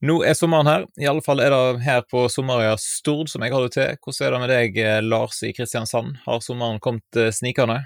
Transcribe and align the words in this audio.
Nå 0.00 0.14
er 0.24 0.32
sommeren 0.32 0.64
her, 0.64 0.84
i 0.96 1.04
alle 1.10 1.20
fall 1.20 1.42
er 1.44 1.52
det 1.52 1.82
her 1.84 2.00
på 2.08 2.22
Sommerøya 2.32 2.78
Stord 2.80 3.28
som 3.28 3.42
jeg 3.44 3.52
holder 3.52 3.72
til. 3.74 3.98
Hvordan 4.00 4.24
er 4.24 4.32
det 4.32 4.38
med 4.40 4.52
deg, 4.54 4.78
eh, 4.80 5.00
Lars 5.04 5.42
i 5.44 5.52
Kristiansand? 5.52 6.14
Har 6.24 6.40
sommeren 6.40 6.80
kommet 6.80 7.20
eh, 7.20 7.28
snikende? 7.36 7.82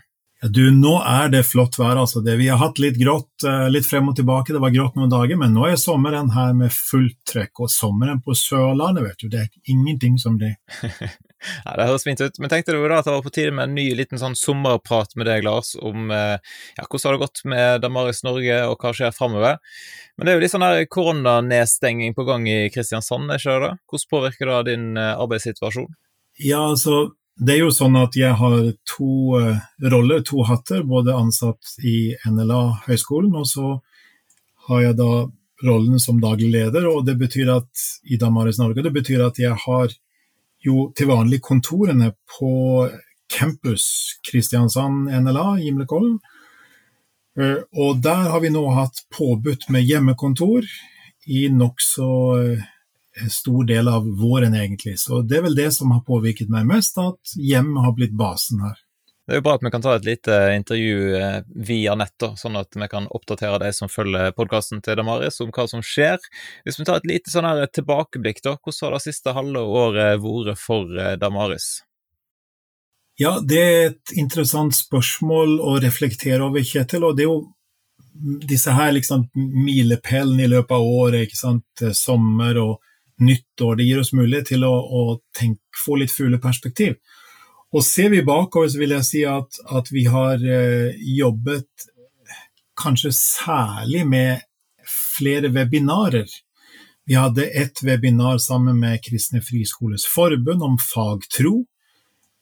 Du, 0.53 0.65
nå 0.77 0.99
er 1.09 1.30
det 1.33 1.45
flott 1.49 1.79
vær. 1.79 1.96
altså. 1.96 2.21
Det, 2.21 2.35
vi 2.37 2.51
har 2.53 2.59
hatt 2.61 2.80
litt 2.83 2.98
grått 3.01 3.46
eh, 3.48 3.67
litt 3.73 3.87
frem 3.89 4.11
og 4.11 4.17
tilbake, 4.19 4.53
det 4.53 4.61
var 4.61 4.75
grått 4.75 4.98
noen 4.98 5.12
dager, 5.12 5.39
men 5.41 5.55
nå 5.57 5.64
er 5.71 5.79
sommeren 5.80 6.35
her 6.35 6.53
med 6.57 6.75
fullt 6.75 7.17
trøkk. 7.30 7.64
Og 7.64 7.71
sommeren 7.73 8.20
på 8.25 8.37
Sørlandet, 8.37 9.07
vet 9.07 9.23
du, 9.25 9.30
det 9.33 9.45
er 9.46 9.73
ingenting 9.75 10.19
som 10.20 10.41
det. 10.41 10.57
Ja, 11.45 11.75
Det 11.77 11.84
høres 11.91 12.07
fint 12.07 12.23
ut, 12.25 12.38
men 12.41 12.48
tenkte 12.48 12.73
du 12.73 12.79
da 12.88 13.02
at 13.02 13.05
det 13.05 13.12
var 13.12 13.25
på 13.27 13.30
tide 13.37 13.51
med 13.52 13.66
en 13.66 13.75
ny 13.77 13.83
liten 13.93 14.16
sånn 14.16 14.33
sommerprat 14.33 15.11
med 15.12 15.27
deg, 15.29 15.43
Lars, 15.45 15.75
om 15.77 16.07
ja, 16.09 16.38
hvordan 16.87 17.05
har 17.05 17.19
det 17.19 17.20
gått 17.20 17.42
med 17.52 17.83
Damaris 17.84 18.23
Norge, 18.24 18.62
og 18.65 18.80
hva 18.80 18.95
skjer 18.97 19.12
framover? 19.12 19.59
Men 20.16 20.24
det 20.24 20.33
er 20.33 20.38
jo 20.38 20.45
litt 20.47 20.55
sånn 20.55 20.65
her 20.65 20.80
koronanedstenging 20.88 22.16
på 22.16 22.24
gang 22.24 22.48
i 22.48 22.70
Kristiansand, 22.73 23.29
er 23.29 23.45
ikke 23.45 23.59
det? 23.61 23.74
Hvordan 23.92 24.12
påvirker 24.15 24.52
det 24.55 24.62
din 24.70 24.87
arbeidssituasjon? 24.97 25.92
Ja, 26.41 26.62
altså, 26.70 27.11
det 27.34 27.56
er 27.56 27.65
jo 27.65 27.73
sånn 27.74 27.97
at 27.98 28.15
jeg 28.19 28.37
har 28.38 28.59
to 28.87 29.38
uh, 29.41 29.56
roller, 29.91 30.23
to 30.27 30.45
hatter, 30.47 30.84
både 30.87 31.16
ansatt 31.16 31.74
i 31.83 32.15
NLA 32.30 32.62
høgskolen, 32.87 33.34
og 33.34 33.48
så 33.51 33.73
har 34.69 34.84
jeg 34.84 34.98
da 35.01 35.10
rollen 35.65 36.01
som 36.02 36.20
daglig 36.23 36.52
leder, 36.52 36.87
og 36.91 37.05
det 37.09 37.16
betyr 37.19 37.51
at 37.57 37.87
i 38.10 38.19
Damaris 38.20 38.60
Norge, 38.60 38.84
det 38.84 38.95
betyr 38.95 39.27
at 39.27 39.41
jeg 39.41 39.57
har 39.66 39.93
jo 40.65 40.88
til 40.97 41.10
vanlig 41.10 41.41
kontorene 41.45 42.12
på 42.38 42.52
campus 43.33 43.87
Kristiansand 44.24 45.10
NLA, 45.10 45.59
Gimlekollen. 45.60 46.19
Eh, 47.41 47.60
og 47.74 48.01
der 48.05 48.30
har 48.30 48.41
vi 48.45 48.52
nå 48.55 48.62
hatt 48.77 49.05
påbudt 49.12 49.69
med 49.74 49.85
hjemmekontor 49.85 50.66
i 51.27 51.48
nokså 51.52 52.10
eh, 52.38 52.65
stor 53.30 53.66
del 53.68 53.88
av 53.88 54.06
våren, 54.20 54.54
egentlig. 54.54 54.98
Så 55.00 55.23
det 55.23 55.38
er 55.38 55.46
vel 55.46 55.59
det 55.59 55.70
som 55.77 55.93
har 55.95 56.02
påvirket 56.07 56.51
meg 56.52 56.66
mest, 56.68 56.98
at 56.98 57.37
hjemmet 57.38 57.87
har 57.87 57.95
blitt 57.96 58.16
basen 58.18 58.65
her. 58.65 58.80
Det 59.24 59.32
er 59.32 59.38
jo 59.38 59.45
bra 59.46 59.54
at 59.56 59.62
vi 59.65 59.71
kan 59.73 59.80
ta 59.80 59.95
et 59.96 60.04
lite 60.04 60.34
intervju 60.52 61.15
eh, 61.16 61.38
via 61.65 61.95
nett, 61.96 62.26
sånn 62.37 62.59
at 62.60 62.76
vi 62.76 62.88
kan 62.93 63.06
oppdatere 63.09 63.62
de 63.62 63.71
som 63.73 63.88
følger 63.88 64.34
podkasten 64.37 64.82
til 64.84 64.98
Damaris 65.00 65.41
om 65.41 65.53
hva 65.54 65.65
som 65.71 65.81
skjer. 65.81 66.21
Hvis 66.66 66.76
vi 66.76 66.84
tar 66.84 67.00
et 67.00 67.09
lite 67.09 67.32
sånn 67.32 67.48
her 67.48 67.65
tilbakeblikk, 67.72 68.43
da, 68.44 68.59
hvordan 68.59 68.91
har 68.91 68.98
det 68.98 69.04
siste 69.06 69.32
halve 69.32 69.65
året 69.65 70.21
vært 70.21 70.60
for 70.60 70.93
eh, 71.00 71.16
Damaris? 71.21 71.78
Ja, 73.16 73.38
det 73.41 73.62
er 73.62 73.84
et 73.93 74.12
interessant 74.19 74.76
spørsmål 74.76 75.56
å 75.62 75.78
reflektere 75.81 76.44
over, 76.44 76.60
Kjetil. 76.60 77.06
og 77.06 77.16
det 77.16 77.25
er 77.25 77.31
jo 77.31 78.44
disse 78.44 78.75
her 78.75 78.93
liksom 78.93 79.25
milepælene 79.34 80.44
i 80.44 80.50
løpet 80.53 80.76
av 80.76 80.84
året, 80.84 81.25
ikke 81.25 81.38
sant? 81.38 81.87
sommer 81.97 82.60
og 82.60 82.82
nyttår, 83.20 83.76
det 83.76 83.88
gir 83.88 84.00
oss 84.03 84.15
mulighet 84.16 84.50
til 84.53 84.65
å, 84.66 84.72
å 84.75 85.03
tenke, 85.37 85.62
få 85.84 85.98
litt 86.00 86.15
fugleperspektiv. 86.15 86.97
Og 87.75 87.82
ser 87.82 88.12
vi 88.12 88.22
bakover, 88.26 88.71
så 88.71 88.81
vil 88.81 88.94
jeg 88.94 89.06
si 89.09 89.22
at, 89.26 89.59
at 89.75 89.91
vi 89.91 90.06
har 90.10 90.43
eh, 90.43 90.94
jobbet 91.19 91.88
kanskje 92.78 93.10
særlig 93.15 94.04
med 94.06 94.44
flere 95.16 95.50
webinarer. 95.54 96.31
Vi 97.06 97.19
hadde 97.19 97.47
et 97.50 97.82
webinar 97.84 98.38
sammen 98.43 98.78
med 98.81 99.03
Kristne 99.04 99.43
Friskoles 99.44 100.06
Forbund 100.09 100.62
om 100.65 100.78
fagtro. 100.81 101.65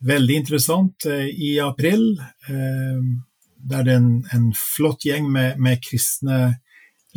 Veldig 0.05 0.39
interessant 0.43 1.07
eh, 1.09 1.29
i 1.33 1.57
april. 1.63 2.15
Eh, 2.49 3.01
der 3.63 3.87
det 3.87 3.93
er 3.93 4.01
en, 4.01 4.13
en 4.35 4.49
flott 4.59 5.05
gjeng 5.07 5.29
med, 5.31 5.59
med 5.63 5.83
kristne 5.85 6.59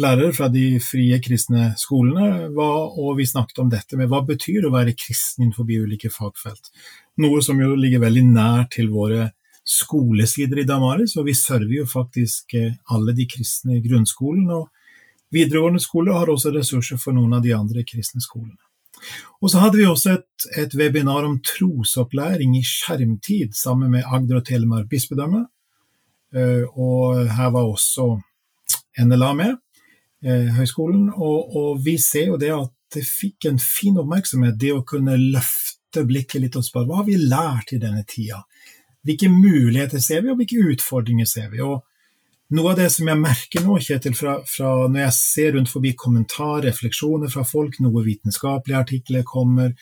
lærere 0.02 0.34
fra 0.36 0.50
de 0.52 0.80
frie 0.84 1.18
kristne 1.24 1.72
skolene, 1.80 2.50
og 2.52 3.16
vi 3.20 3.28
snakket 3.30 3.62
om 3.64 3.72
dette 3.72 3.98
med 4.00 4.10
hva 4.12 4.22
betyr 4.28 4.68
å 4.68 4.74
være 4.74 4.96
kristen 4.98 5.46
innenfor 5.46 5.70
ulike 5.70 6.12
fagfelt. 6.12 6.72
Noe 7.24 7.42
som 7.46 7.62
jo 7.62 7.76
ligger 7.80 8.04
veldig 8.04 8.26
nær 8.28 8.68
til 8.72 8.92
våre 8.92 9.30
skolesider 9.66 10.62
i 10.62 10.68
Damaris, 10.68 11.16
og 11.18 11.26
vi 11.30 11.34
server 11.38 11.80
jo 11.80 11.88
faktisk 11.90 12.54
eh, 12.54 12.76
alle 12.94 13.16
de 13.18 13.26
kristne 13.26 13.80
grunnskolen 13.82 14.52
Og 14.54 14.68
videregående 15.34 15.82
skole 15.82 16.14
har 16.14 16.30
også 16.30 16.52
ressurser 16.54 17.00
for 17.02 17.18
noen 17.18 17.34
av 17.34 17.42
de 17.42 17.56
andre 17.56 17.82
kristne 17.88 18.22
skolene. 18.22 18.62
Og 19.42 19.50
så 19.52 19.64
hadde 19.64 19.80
vi 19.80 19.88
også 19.90 20.14
et, 20.14 20.46
et 20.62 20.76
webinar 20.78 21.26
om 21.26 21.40
trosopplæring 21.44 22.54
i 22.60 22.64
skjermtid 22.64 23.58
sammen 23.58 23.92
med 23.92 24.06
Agder 24.06 24.40
og 24.40 24.46
Telemark 24.46 24.88
bispedømme. 24.92 25.48
Eh, 26.36 26.64
og 26.78 27.26
her 27.34 27.52
var 27.56 27.66
også 27.66 28.12
NLA 29.02 29.34
med. 29.34 29.58
Eh, 30.26 30.48
høyskolen, 30.56 31.12
og, 31.14 31.52
og, 31.54 31.82
vi 31.86 32.00
ser 32.02 32.32
jo 32.32 32.38
det 32.42 32.50
at 32.50 32.72
det 32.96 33.04
fikk 33.06 33.46
en 33.46 33.60
fin 33.62 33.98
oppmerksomhet, 34.02 34.56
det 34.58 34.72
å 34.74 34.86
kunne 34.88 35.20
løfte 35.22 36.02
blikket 36.08 36.42
litt 36.42 36.58
og 36.58 36.66
spørre 36.66 36.90
hva 36.90 37.02
har 37.04 37.06
vi 37.06 37.18
lært 37.22 37.76
i 37.76 37.82
denne 37.82 38.02
tida? 38.10 38.40
Hvilke 39.06 39.30
muligheter 39.30 40.02
ser 40.02 40.24
vi, 40.24 40.32
og 40.34 40.40
hvilke 40.40 40.64
utfordringer 40.74 41.30
ser 41.30 41.52
vi? 41.54 41.62
Og 41.62 42.58
noe 42.58 42.74
av 42.74 42.82
det 42.82 42.90
som 42.96 43.12
jeg 43.12 43.22
merker 43.22 43.68
nå, 43.68 43.78
Kjetil, 43.86 44.18
fra, 44.18 44.40
fra 44.50 44.74
når 44.88 45.04
jeg 45.04 45.18
ser 45.20 45.54
rundt 45.60 45.70
forbi 45.70 45.94
kommentarer, 45.94 46.72
refleksjoner 46.72 47.30
fra 47.30 47.46
folk, 47.46 47.78
noen 47.86 48.10
vitenskapelige 48.10 48.82
artikler 48.82 49.30
kommer, 49.30 49.78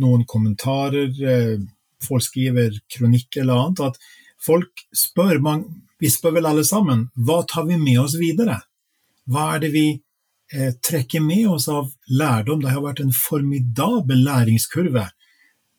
noen 0.00 0.24
kommentarer, 0.24 1.12
eh, 1.20 1.56
folk 2.00 2.24
skriver 2.24 2.80
kronikk 2.88 3.42
eller 3.44 3.66
annet, 3.66 3.92
at 3.92 4.40
folk 4.40 4.86
spør, 4.96 5.36
man, 5.44 5.66
vi 6.00 6.08
spør 6.08 6.40
vel 6.40 6.48
alle 6.48 6.64
sammen, 6.64 7.10
hva 7.12 7.42
tar 7.44 7.68
vi 7.68 7.76
med 7.76 8.06
oss 8.06 8.16
videre? 8.16 8.62
Hva 9.30 9.54
er 9.54 9.62
det 9.62 9.70
vi 9.74 9.86
eh, 9.92 10.72
trekker 10.82 11.22
med 11.22 11.48
oss 11.54 11.68
av 11.70 11.92
lærdom? 12.10 12.62
Det 12.62 12.72
har 12.74 12.84
vært 12.84 13.02
en 13.04 13.14
formidabel 13.14 14.24
læringskurve 14.26 15.06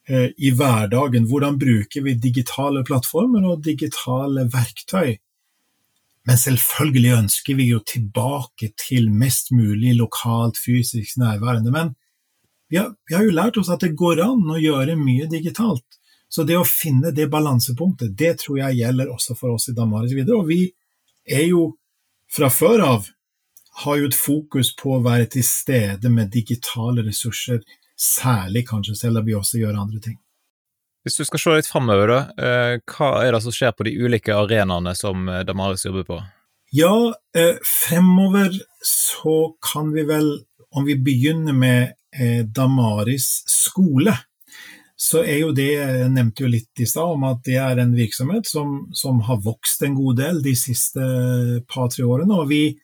eh, 0.08 0.30
i 0.38 0.54
hverdagen. 0.56 1.28
Hvordan 1.32 1.60
bruker 1.60 2.06
vi 2.06 2.16
digitale 2.16 2.86
plattformer 2.88 3.50
og 3.52 3.64
digitale 3.66 4.48
verktøy? 4.54 5.18
Men 6.24 6.40
selvfølgelig 6.40 7.18
ønsker 7.18 7.58
vi 7.60 7.68
jo 7.74 7.82
tilbake 7.84 8.72
til 8.80 9.10
mest 9.12 9.52
mulig 9.52 9.98
lokalt, 9.98 10.56
fysisk 10.56 11.18
nærværende. 11.20 11.72
Men 11.72 11.92
vi 12.72 12.80
har, 12.80 12.94
vi 13.10 13.16
har, 13.18 13.26
jo 13.28 13.36
lært 13.36 13.58
oss 13.60 13.72
at 13.74 13.84
det 13.84 13.98
går 14.00 14.24
an 14.24 14.54
å 14.54 14.62
gjøre 14.62 14.96
mye 14.98 15.28
digitalt. 15.30 15.84
Så 16.32 16.46
det 16.48 16.56
å 16.58 16.66
finne 16.66 17.12
det 17.14 17.28
balansepunktet, 17.30 18.16
det 18.18 18.38
tror 18.42 18.62
jeg 18.64 18.80
gjelder 18.80 19.12
også 19.14 19.36
for 19.38 19.54
oss 19.54 19.68
i 19.70 19.76
Damaris 19.78 20.16
videre. 20.16 20.40
Og 20.40 20.48
vi 20.48 20.64
er 21.28 21.44
jo 21.52 21.68
fra 22.34 22.50
før 22.50 22.86
av 22.88 23.12
har 23.82 23.98
jo 24.00 24.10
et 24.10 24.18
fokus 24.18 24.74
på 24.78 24.98
å 24.98 25.04
være 25.06 25.30
til 25.36 25.46
stede 25.48 26.12
med 26.14 26.32
digitale 26.34 27.06
ressurser, 27.06 27.64
særlig 27.98 28.68
kanskje, 28.70 28.96
selv 29.00 29.22
om 29.22 29.26
vi 29.28 29.36
også 29.38 29.62
gjør 29.62 29.80
andre 29.82 30.02
ting. 30.04 30.20
Hvis 31.04 31.18
du 31.20 31.26
skal 31.28 31.42
se 31.42 31.56
litt 31.58 31.68
framover, 31.68 32.12
da, 32.14 32.20
hva 32.94 33.10
er 33.26 33.34
det 33.36 33.42
som 33.44 33.56
skjer 33.56 33.74
på 33.76 33.88
de 33.90 33.96
ulike 34.00 34.36
arenaene 34.36 34.94
som 34.96 35.28
eh, 35.28 35.42
Damaris 35.44 35.84
jobber 35.84 36.06
på? 36.08 36.20
Ja, 36.74 36.94
eh, 37.36 37.58
fremover 37.68 38.56
så 38.88 39.56
kan 39.64 39.92
vi 39.94 40.06
vel, 40.08 40.30
om 40.74 40.88
vi 40.88 40.96
begynner 40.96 41.58
med 41.58 42.00
Damaris 42.54 43.42
skole, 43.50 44.14
så 45.04 45.24
er 45.24 45.40
jo 45.42 45.52
det 45.56 45.72
Jeg 45.74 46.10
nevnte 46.14 46.46
jo 46.46 46.52
litt 46.54 46.80
i 46.80 46.86
stad 46.88 47.16
om 47.16 47.24
at 47.28 47.42
det 47.48 47.58
er 47.60 47.82
en 47.82 47.96
virksomhet 47.98 48.46
som, 48.48 48.84
som 48.96 49.20
har 49.28 49.42
vokst 49.44 49.82
en 49.84 49.96
god 49.98 50.20
del 50.22 50.42
de 50.46 50.54
siste 50.58 51.02
par-tre 51.70 52.06
årene. 52.06 52.38
og 52.38 52.52
vi 52.52 52.78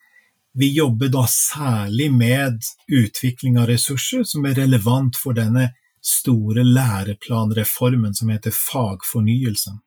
vi 0.53 0.71
jobber 0.73 1.11
da 1.13 1.25
særlig 1.29 2.09
med 2.13 2.63
utvikling 2.87 3.59
av 3.59 3.69
ressurser 3.69 4.23
som 4.27 4.45
er 4.45 4.57
relevant 4.57 5.17
for 5.17 5.37
denne 5.37 5.69
store 6.01 6.63
læreplanreformen 6.63 8.15
som 8.15 8.31
heter 8.33 8.55
fagfornyelsen. 8.55 9.79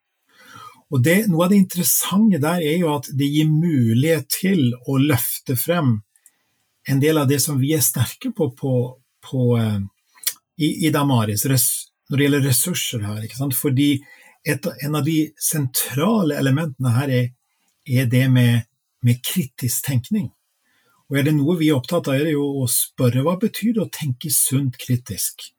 Og 0.92 1.00
det, 1.00 1.22
Noe 1.32 1.46
av 1.46 1.52
det 1.52 1.62
interessante 1.62 2.40
der 2.42 2.60
er 2.60 2.76
jo 2.82 2.92
at 2.92 3.08
det 3.16 3.30
gir 3.32 3.48
mulighet 3.48 4.28
til 4.32 4.74
å 4.86 4.98
løfte 5.00 5.56
frem 5.56 6.02
en 6.88 7.00
del 7.00 7.18
av 7.18 7.30
det 7.30 7.40
som 7.40 7.60
vi 7.60 7.72
er 7.76 7.84
sterke 7.84 8.32
på, 8.36 8.50
på, 8.58 8.74
på 9.24 9.46
uh, 9.56 9.78
i, 10.58 10.86
i, 10.86 10.90
Damaris 10.92 11.46
når 11.46 12.18
det 12.18 12.26
gjelder 12.26 12.44
ressurser 12.44 13.06
her. 13.06 13.24
Fordi 13.56 13.94
et, 14.44 14.66
en 14.84 14.98
av 14.98 15.06
de 15.06 15.16
sentrale 15.40 16.36
elementene 16.36 16.92
her 16.98 17.14
er, 17.22 17.30
er 17.88 18.10
det 18.10 18.26
med, 18.30 18.68
med 19.00 19.22
kritisk 19.24 19.86
tenkning. 19.86 20.28
Og 21.10 21.18
er 21.18 21.26
det 21.26 21.34
noe 21.36 21.58
vi 21.60 21.70
er 21.70 21.78
opptatt 21.78 22.08
av, 22.08 22.16
er 22.16 22.28
det 22.28 22.36
jo 22.36 22.46
å 22.62 22.68
spørre 22.70 23.24
hva 23.26 23.36
betyr 23.40 23.74
det 23.76 23.84
å 23.84 23.92
tenke 23.92 24.30
sunt 24.32 24.78
kritisk? 24.80 25.50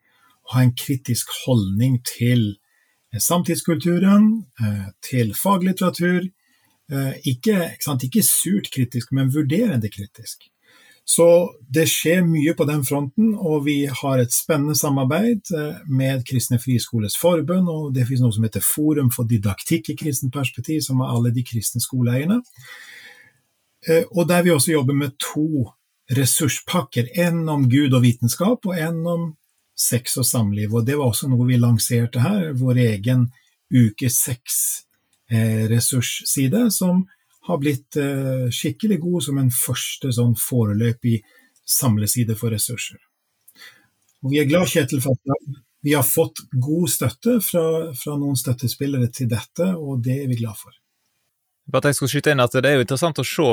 Ha 0.53 0.63
en 0.63 0.73
kritisk 0.77 1.29
holdning 1.43 1.99
til 2.07 2.55
eh, 3.13 3.21
samtidskulturen, 3.21 4.31
eh, 4.59 4.87
til 5.05 5.35
faglitteratur. 5.37 6.25
Eh, 6.91 7.13
ikke, 7.29 7.59
ikke, 7.77 7.99
ikke 8.09 8.25
surt 8.27 8.71
kritisk, 8.73 9.13
men 9.15 9.31
vurderende 9.33 9.91
kritisk. 9.93 10.49
Så 11.05 11.27
det 11.67 11.89
skjer 11.91 12.21
mye 12.23 12.53
på 12.55 12.63
den 12.67 12.85
fronten, 12.87 13.33
og 13.35 13.65
vi 13.65 13.83
har 13.91 14.21
et 14.21 14.31
spennende 14.31 14.75
samarbeid 14.79 15.51
med 15.91 16.23
Kristne 16.29 16.61
Friskoles 16.63 17.17
Forbund, 17.19 17.67
og 17.67 17.89
det 17.95 18.05
finnes 18.07 18.23
noe 18.23 18.31
som 18.31 18.45
heter 18.47 18.63
Forum 18.63 19.09
for 19.11 19.27
didaktikk 19.27 19.91
i 19.91 19.97
kristent 19.99 20.31
perspektiv, 20.31 20.79
som 20.85 21.03
er 21.03 21.11
alle 21.11 21.33
de 21.35 21.43
kristne 21.43 21.83
skoleeierne. 21.83 22.39
Eh, 23.87 24.03
og 24.11 24.27
der 24.27 24.43
vi 24.43 24.51
også 24.53 24.71
jobber 24.71 24.93
med 24.93 25.11
to 25.21 25.73
ressurspakker. 26.11 27.07
En 27.13 27.49
om 27.49 27.69
Gud 27.69 27.93
og 27.93 28.01
vitenskap, 28.03 28.65
og 28.65 28.77
en 28.77 29.07
om 29.07 29.35
sex 29.79 30.17
og 30.17 30.25
samliv. 30.25 30.73
Og 30.73 30.85
det 30.85 30.97
var 30.99 31.05
også 31.09 31.27
noe 31.31 31.47
vi 31.47 31.57
lanserte 31.59 32.19
her, 32.23 32.53
vår 32.59 32.75
egen 32.85 33.31
uke 33.73 34.09
seks-ressursside, 34.09 36.61
eh, 36.67 36.69
som 36.69 37.07
har 37.47 37.57
blitt 37.59 37.95
eh, 37.99 38.49
skikkelig 38.53 38.99
god 39.03 39.23
som 39.25 39.37
en 39.41 39.51
første 39.51 40.11
sånn 40.15 40.35
foreløpig 40.39 41.23
samleside 41.67 42.35
for 42.39 42.49
ressurser. 42.55 42.99
Og 44.23 44.31
vi 44.31 44.39
er 44.39 44.47
glad, 44.47 44.67
Kjetil, 44.71 45.01
for 45.03 45.11
at 45.11 45.19
vi 45.83 45.91
har 45.97 46.05
fått 46.07 46.37
god 46.51 46.89
støtte 46.91 47.41
fra, 47.43 47.91
fra 47.99 48.15
noen 48.15 48.35
støttespillere 48.39 49.07
til 49.11 49.27
dette, 49.31 49.75
og 49.75 50.03
det 50.05 50.21
er 50.21 50.27
vi 50.31 50.35
glad 50.39 50.55
for. 50.55 50.71
Bare 51.71 51.93
jeg 51.93 51.95
skulle 51.95 52.11
skyte 52.11 52.33
inn 52.33 52.43
at 52.43 52.51
Det 52.51 52.67
er 52.67 52.75
jo 52.75 52.83
interessant 52.83 53.19
å 53.21 53.23
se 53.23 53.43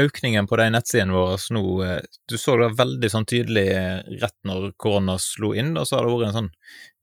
økningen 0.00 0.48
på 0.50 0.56
de 0.58 0.66
nettsidene 0.74 1.14
våre 1.14 1.36
nå. 1.54 1.62
Eh, 1.86 2.00
du 2.26 2.34
så 2.38 2.56
det 2.58 2.72
veldig 2.80 3.10
sånn 3.12 3.28
tydelig 3.30 3.66
eh, 3.76 4.00
rett 4.22 4.36
når 4.48 4.72
korona 4.80 5.14
slo 5.22 5.52
inn, 5.54 5.76
og 5.78 5.86
så 5.86 5.98
har 5.98 6.08
det 6.08 6.16
vært 6.16 6.30
en 6.30 6.38
sånn 6.38 6.50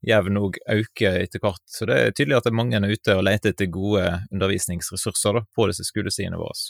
jevn 0.08 0.36
øke 0.44 1.14
etter 1.22 1.42
hvert. 1.42 1.64
Så 1.72 1.88
det 1.88 1.96
er 1.96 2.12
tydelig 2.12 2.36
at 2.42 2.52
mange 2.52 2.76
er 2.76 2.92
ute 2.92 3.16
og 3.16 3.24
leter 3.24 3.54
etter 3.54 3.72
gode 3.72 4.04
undervisningsressurser 4.28 5.40
da, 5.40 5.44
på 5.56 5.70
disse 5.72 5.88
skolesidene 5.88 6.40
våre. 6.40 6.68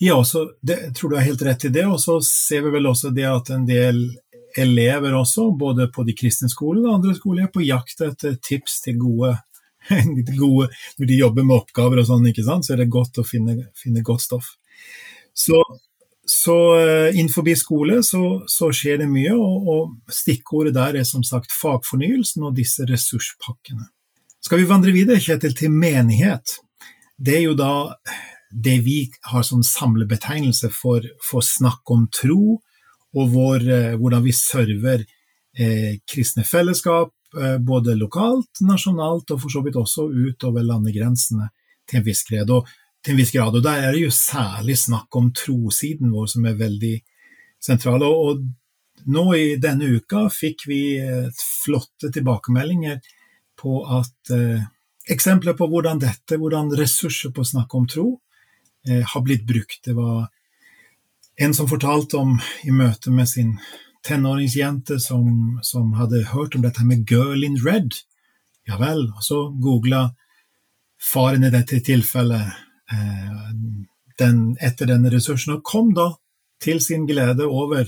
Ja, 0.00 0.22
så 0.24 0.46
det, 0.62 0.94
tror 0.96 1.10
du 1.10 1.18
har 1.18 1.26
helt 1.26 1.42
rett 1.42 1.66
i 1.66 1.74
det. 1.74 1.84
Og 1.90 1.98
så 2.00 2.20
ser 2.24 2.62
vi 2.64 2.76
vel 2.78 2.88
også 2.88 3.10
det 3.12 3.26
at 3.28 3.50
en 3.52 3.66
del 3.68 4.06
elever 4.58 5.14
også, 5.14 5.50
både 5.58 5.90
på 5.92 6.06
de 6.06 6.14
kristne 6.16 6.48
skolene 6.50 6.88
og 6.88 7.00
andre 7.00 7.18
skoler, 7.18 7.44
er 7.44 7.52
på 7.52 7.66
jakt 7.66 8.00
etter 8.06 8.38
tips 8.42 8.80
til 8.86 8.96
gode 9.02 9.34
gode 10.40 10.68
Når 10.98 11.06
de 11.06 11.20
jobber 11.20 11.46
med 11.46 11.56
oppgaver 11.56 12.02
og 12.02 12.08
sånn, 12.08 12.26
ikke 12.30 12.46
sant, 12.46 12.66
så 12.66 12.74
er 12.74 12.82
det 12.82 12.92
godt 12.92 13.20
å 13.20 13.26
finne, 13.26 13.70
finne 13.78 14.04
godt 14.06 14.24
stoff. 14.26 14.52
Så, 15.36 15.60
så 16.26 16.56
uh, 16.76 17.08
innenfor 17.14 17.46
skole 17.58 18.00
så, 18.06 18.42
så, 18.50 18.70
skjer 18.74 19.02
det 19.02 19.10
mye, 19.10 19.34
og, 19.36 19.68
og 19.70 20.14
stikkordet 20.14 20.74
der 20.76 21.00
er 21.00 21.06
som 21.08 21.24
sagt 21.26 21.54
fagfornyelsen 21.54 22.44
og 22.46 22.56
disse 22.58 22.86
ressurspakkene. 22.88 23.88
Skal 24.40 24.62
vi 24.62 24.68
vandre 24.68 24.92
videre, 24.96 25.20
Kjetil, 25.20 25.54
til 25.56 25.72
menighet? 25.72 26.58
Det 27.20 27.36
er 27.38 27.44
jo 27.44 27.54
da 27.58 27.72
det 28.50 28.80
vi 28.82 29.04
har 29.30 29.44
som 29.46 29.62
samlebetegnelse 29.62 30.72
for, 30.74 31.04
for 31.22 31.44
snakk 31.44 31.92
om 31.92 32.08
tro, 32.14 32.58
og 33.10 33.32
vår, 33.32 33.64
uh, 33.66 33.96
hvordan 33.98 34.22
vi 34.22 34.34
server 34.34 35.02
eh, 35.58 35.96
kristne 36.06 36.44
fellesskap, 36.46 37.10
Eh, 37.10 37.19
både 37.62 37.94
lokalt, 37.94 38.62
nasjonalt 38.66 39.30
og 39.30 39.42
for 39.42 39.52
så 39.52 39.60
vidt 39.62 39.76
også 39.78 40.08
utover 40.10 40.64
landegrensene 40.66 41.46
til 41.86 42.00
en 42.00 42.06
viss 42.06 42.24
grad. 42.26 42.50
Og, 42.50 42.66
til 43.04 43.14
en 43.14 43.20
viss 43.20 43.32
grad. 43.32 43.54
og 43.54 43.62
Der 43.62 43.84
er 43.86 43.94
det 43.94 44.02
jo 44.02 44.10
særlig 44.14 44.76
snakk 44.80 45.16
om 45.16 45.30
trosiden 45.36 46.10
vår 46.12 46.26
som 46.34 46.48
er 46.48 46.58
veldig 46.58 46.96
sentral. 47.62 48.02
Og, 48.04 48.42
nå 49.08 49.24
i 49.32 49.46
denne 49.56 49.88
uka 49.96 50.26
fikk 50.28 50.66
vi 50.68 50.82
flotte 51.64 52.10
tilbakemeldinger 52.12 53.00
på 53.60 53.80
at 53.98 54.32
eh, 54.34 54.66
eksempler 55.10 55.56
på 55.56 55.68
hvordan 55.70 56.00
dette, 56.02 56.38
hvordan 56.40 56.72
ressurser 56.78 57.32
på 57.34 57.44
å 57.44 57.50
snakke 57.52 57.78
om 57.78 57.86
tro, 57.88 58.06
eh, 58.88 59.02
har 59.04 59.24
blitt 59.24 59.46
brukt. 59.48 59.80
Det 59.84 59.96
var 59.96 60.28
en 61.40 61.56
som 61.56 61.68
fortalte 61.68 62.20
om 62.20 62.36
i 62.64 62.72
møte 62.74 63.12
med 63.12 63.28
sin 63.28 63.56
tenåringsjente 64.06 65.00
som, 65.00 65.58
som, 65.62 65.92
hadde 65.92 66.24
hørt 66.32 66.54
om 66.54 66.64
dette 66.64 66.84
med 66.86 67.10
Girl 67.10 67.44
in 67.44 67.58
Red. 67.64 67.96
Ja 68.68 68.78
vel. 68.80 69.06
Og 69.10 69.24
så 69.24 69.42
googla 69.62 70.10
faren 71.00 71.44
i 71.44 71.52
dette 71.52 71.80
tilfellet 71.84 72.52
eh, 72.92 73.50
den, 74.20 74.42
etter 74.60 74.90
denne 74.90 75.12
ressursen, 75.12 75.56
og 75.56 75.64
kom 75.64 75.94
da 75.96 76.12
til 76.60 76.80
sin 76.84 77.06
glede 77.08 77.46
over 77.48 77.86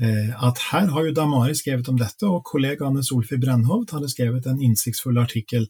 eh, 0.00 0.30
at 0.34 0.62
her 0.70 0.90
har 0.90 1.06
jo 1.06 1.14
Damari 1.14 1.54
skrevet 1.54 1.88
om 1.88 1.98
dette, 1.98 2.26
og 2.26 2.44
kollegaene 2.46 3.04
Solfrid 3.06 3.42
Brennhovd 3.44 3.94
hadde 3.94 4.10
skrevet 4.10 4.48
en 4.50 4.62
innsiktsfull 4.62 5.18
artikkel 5.22 5.68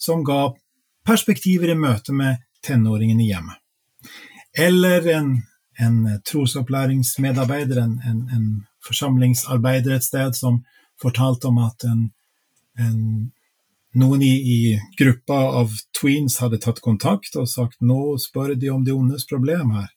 som 0.00 0.24
ga 0.26 0.50
perspektiver 1.06 1.72
i 1.72 1.78
møte 1.78 2.12
med 2.12 2.42
tenåringen 2.64 3.20
i 3.20 3.30
hjemmet. 3.30 3.56
Eller 4.58 5.06
en, 5.14 5.30
en 5.80 5.96
trosopplæringsmedarbeider, 6.28 7.80
en, 7.80 7.96
en, 8.04 8.20
en 8.36 8.46
forsamlingsarbeider 8.86 9.96
et 9.96 10.06
sted 10.06 10.36
som 10.36 10.62
fortalte 11.02 11.48
om 11.50 11.58
at 11.62 11.84
en, 11.88 12.04
en, 12.78 13.00
noen 13.98 14.22
i, 14.22 14.34
i, 14.56 14.60
gruppa 14.98 15.38
av 15.62 15.74
tweens 15.98 16.38
hadde 16.42 16.60
tatt 16.62 16.80
kontakt 16.84 17.36
og 17.36 17.50
sagt 17.50 17.80
nå 17.80 18.16
spør 18.22 18.54
de 18.54 18.70
om 18.72 18.84
de 18.86 18.94
ondes 18.94 19.26
problem 19.28 19.74
her. 19.76 19.90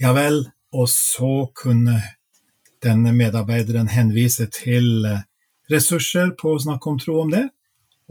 Ja 0.00 0.14
vel, 0.16 0.44
og 0.72 0.88
så 0.90 1.48
kunne 1.54 2.00
denne 2.82 3.12
medarbeideren 3.14 3.90
henvise 3.92 4.48
til 4.50 5.04
eh, 5.06 5.20
ressurser 5.70 6.32
på 6.38 6.54
å 6.54 6.62
snakke 6.62 6.90
om 6.90 6.96
tro 6.98 7.20
om 7.22 7.30
det, 7.30 7.44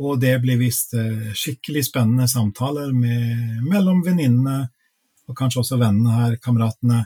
og 0.01 0.21
det 0.21 0.37
blir 0.43 0.59
visst 0.61 0.95
eh, 0.97 1.33
skikkelig 1.37 1.87
spennende 1.89 2.29
samtaler 2.31 2.93
med, 2.95 3.59
mellom 3.67 4.03
venninnene, 4.05 4.69
og 5.27 5.37
kanskje 5.37 5.65
også 5.65 5.79
vennene 5.81 6.15
her, 6.15 6.37
kameratene, 6.43 7.03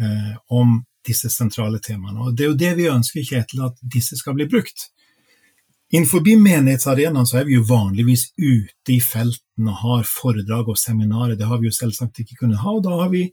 eh, 0.00 0.36
om 0.54 0.78
disse 1.06 1.30
sentrale 1.30 1.80
temaene. 1.82 2.28
Og 2.28 2.36
Det 2.36 2.44
er 2.44 2.50
jo 2.52 2.60
det 2.62 2.74
vi 2.76 2.88
ønsker, 2.90 3.24
Kjetil, 3.24 3.64
at 3.66 3.78
disse 3.82 4.16
skal 4.16 4.36
bli 4.38 4.48
brukt. 4.50 4.90
Innenfor 5.90 6.20
menighetsarenaen 6.20 7.26
så 7.26 7.38
er 7.40 7.46
vi 7.48 7.56
jo 7.56 7.64
vanligvis 7.64 8.32
ute 8.36 8.92
i 8.92 9.00
felten 9.00 9.70
og 9.70 9.80
har 9.82 10.04
foredrag 10.04 10.68
og 10.68 10.78
seminarer. 10.78 11.34
Det 11.36 11.48
har 11.48 11.58
vi 11.58 11.70
jo 11.70 11.72
selvsagt 11.72 12.20
ikke 12.20 12.42
kunnet 12.42 12.60
ha, 12.60 12.74
og 12.76 12.82
da 12.84 12.98
har 13.00 13.08
vi 13.08 13.24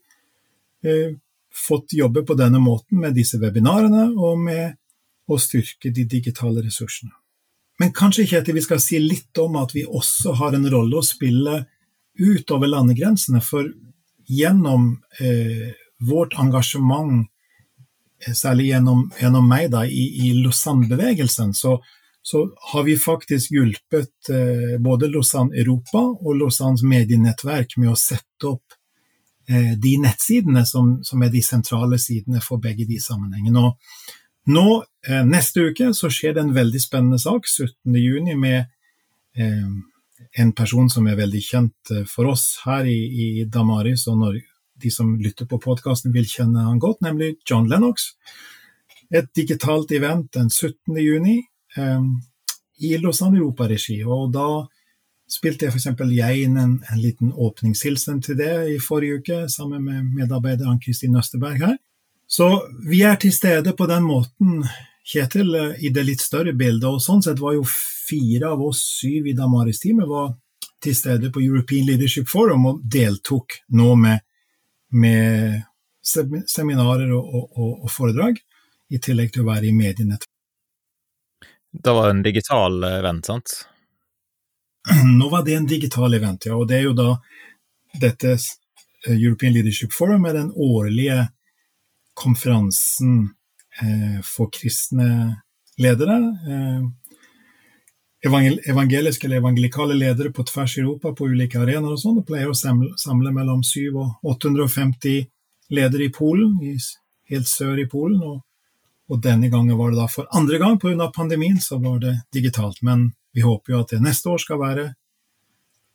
eh, 0.86 1.18
fått 1.52 1.94
jobbe 1.94 2.24
på 2.24 2.38
denne 2.40 2.62
måten 2.64 3.02
med 3.04 3.16
disse 3.16 3.40
webinarene 3.42 4.08
og 4.16 4.40
med 4.40 4.78
å 5.28 5.40
styrke 5.42 5.92
de 5.92 6.06
digitale 6.08 6.64
ressursene. 6.64 7.12
Men 7.80 7.92
kanskje 7.92 8.28
Kjetil, 8.30 8.56
vi 8.56 8.64
skal 8.64 8.80
si 8.80 9.02
litt 9.04 9.36
om 9.42 9.58
at 9.60 9.76
vi 9.76 9.84
også 9.84 10.38
har 10.40 10.56
en 10.56 10.68
rolle 10.72 11.02
å 11.02 11.04
spille 11.04 11.66
utover 12.16 12.72
landegrensene, 12.72 13.42
for 13.44 13.68
gjennom 14.32 14.94
eh, 15.20 15.74
vårt 16.00 16.38
engasjement 16.40 17.28
særlig 18.34 18.72
gjennom, 18.72 19.06
gjennom 19.20 19.48
meg 19.50 19.70
da, 19.74 19.84
i, 19.86 20.06
i 20.28 20.32
Lausanne-bevegelsen, 20.40 21.54
så, 21.54 21.78
så, 22.22 22.46
har 22.72 22.86
vi 22.88 22.98
faktisk 22.98 23.52
hjulpet 23.54 24.32
eh, 24.34 24.76
både 24.82 25.10
Lausanne 25.14 25.56
Europa 25.62 26.02
og 26.02 26.36
Lausannes 26.40 26.84
medienettverk 26.88 27.78
med 27.78 27.92
å 27.92 28.00
sette 28.00 28.50
opp 28.50 28.78
eh, 29.50 29.74
de 29.78 29.96
nettsidene 30.02 30.66
som, 30.66 30.96
som, 31.06 31.24
er 31.24 31.34
de 31.34 31.44
sentrale 31.46 32.00
sidene 32.02 32.42
for 32.44 32.62
begge 32.64 32.88
de 32.90 33.02
sammenhengene. 33.04 33.68
Og 33.68 34.56
nå, 34.56 34.70
eh, 35.08 35.26
neste 35.28 35.70
uke, 35.70 35.92
så 35.94 36.10
skjer 36.14 36.38
det 36.38 36.46
en 36.46 36.56
veldig 36.56 36.82
spennende 36.82 37.22
sak, 37.22 37.50
17.6, 37.50 38.34
med 38.40 38.64
eh, 39.38 39.70
en 40.42 40.52
person 40.56 40.90
som 40.90 41.08
er 41.08 41.20
veldig 41.20 41.44
kjent 41.44 41.94
eh, 41.94 42.06
for 42.10 42.32
oss 42.32 42.62
her 42.66 42.88
i, 42.90 43.00
i 43.22 43.30
Damaris 43.46 44.08
og 44.12 44.20
Norge, 44.24 44.48
de 44.82 44.92
som 44.92 45.16
lytter 45.20 45.48
på 45.50 45.60
podkasten 45.64 46.14
vil 46.16 46.28
kjenne 46.30 46.66
han 46.68 46.80
godt, 46.80 47.02
nemlig 47.06 47.36
John 47.48 47.70
Lennox. 47.70 48.12
Et 49.14 49.28
digitalt 49.36 49.92
event 49.96 50.32
den 50.34 50.50
17. 50.50 50.98
juni 51.00 51.38
eh, 51.78 52.08
i 52.84 52.96
Lausanne 52.98 53.40
Europa-regi. 53.40 54.02
og 54.04 54.34
Da 54.34 54.48
spilte 55.32 55.66
jeg 55.68 55.76
f.eks. 55.76 55.88
jeg 56.12 56.46
inn 56.46 56.58
en, 56.58 56.76
en, 56.84 57.02
liten 57.02 57.32
åpningshilsen 57.32 58.22
til 58.26 58.38
det 58.40 58.54
i 58.76 58.80
forrige 58.82 59.22
uke, 59.22 59.40
sammen 59.50 59.86
med 59.86 60.12
medarbeider 60.16 60.70
Ann-Kristin 60.70 61.18
Østerberg 61.18 61.62
her. 61.64 61.78
Så 62.28 62.50
vi 62.90 63.04
er 63.06 63.16
til 63.22 63.34
stede 63.34 63.76
på 63.78 63.88
den 63.90 64.04
måten, 64.04 64.66
Kjetil, 65.06 65.54
i 65.86 65.92
det 65.94 66.02
litt 66.02 66.24
større 66.24 66.56
bildet. 66.58 66.88
Og 66.90 67.04
sånn 67.04 67.22
sett 67.22 67.38
var 67.38 67.54
jo 67.54 67.66
fire 67.70 68.50
av 68.56 68.64
oss 68.66 68.82
syv 68.98 69.28
i 69.30 69.36
Damaris-teamet 69.38 70.10
var 70.10 70.32
til 70.82 70.96
stede 70.98 71.30
på 71.34 71.44
European 71.46 71.86
Leadership 71.86 72.30
Forum 72.30 72.66
og 72.72 72.82
deltok 72.82 73.60
nå 73.78 73.92
med 74.02 74.25
med 74.94 75.64
seminarer 76.06 77.12
og, 77.16 77.46
og, 77.58 77.72
og, 77.84 77.90
foredrag, 77.92 78.38
i 78.94 79.00
tillegg 79.02 79.32
til 79.34 79.44
å 79.44 79.50
være 79.50 79.70
i 79.70 79.76
medienettverk. 79.76 80.32
Det 81.76 81.94
var 81.98 82.12
en 82.12 82.22
digital 82.24 82.84
event, 82.88 83.26
sant? 83.26 83.56
Nå 85.20 85.30
var 85.32 85.44
det 85.44 85.58
en 85.58 85.68
digital 85.68 86.14
event, 86.14 86.46
ja. 86.48 86.56
Og 86.56 86.70
det 86.70 86.78
er 86.80 86.86
jo 86.88 86.94
da 86.96 87.10
dette 88.00 88.36
eh, 88.36 89.16
European 89.16 89.56
Leadership 89.56 89.96
Forum 89.96 90.24
med 90.28 90.38
den 90.38 90.52
årlige 90.56 91.26
konferansen 92.16 93.32
eh, 93.82 94.22
for 94.24 94.54
kristne 94.54 95.10
ledere. 95.82 96.20
Eh, 98.26 98.70
evangeliske 98.70 99.28
eller 99.28 99.38
evangelikale 99.38 99.94
ledere 99.94 100.32
på 100.32 100.44
tvers 100.44 100.78
i 100.78 100.82
Europa 100.82 101.14
på 101.14 101.28
ulike 101.30 101.60
arenaer 101.62 101.94
og 101.94 102.00
sånn, 102.02 102.18
og 102.18 102.26
pleier 102.26 102.50
å 102.50 102.58
samle, 102.58 102.96
samle 102.98 103.32
mellom 103.34 103.62
700 103.62 104.02
og 104.02 104.32
850 104.34 105.28
ledere 105.76 106.08
i 106.08 106.14
Polen, 106.14 106.56
i, 106.66 106.74
helt 107.30 107.50
sør 107.50 107.78
i 107.82 107.88
Polen. 107.90 108.24
Og, 108.26 108.40
og, 109.12 109.20
denne 109.22 109.52
gangen 109.54 109.78
var 109.78 109.94
det 109.94 110.02
da 110.02 110.08
for 110.10 110.30
andre 110.34 110.58
gang 110.62 110.80
pga. 110.82 111.12
pandemien, 111.14 111.60
så 111.62 111.78
var 111.78 112.00
det 112.02 112.16
digitalt. 112.34 112.82
Men 112.82 113.12
vi 113.34 113.46
håper 113.46 113.74
jo 113.74 113.84
at 113.84 113.94
det 113.94 114.02
neste 114.02 114.30
år 114.30 114.42
skal 114.42 114.60
være, 114.60 114.88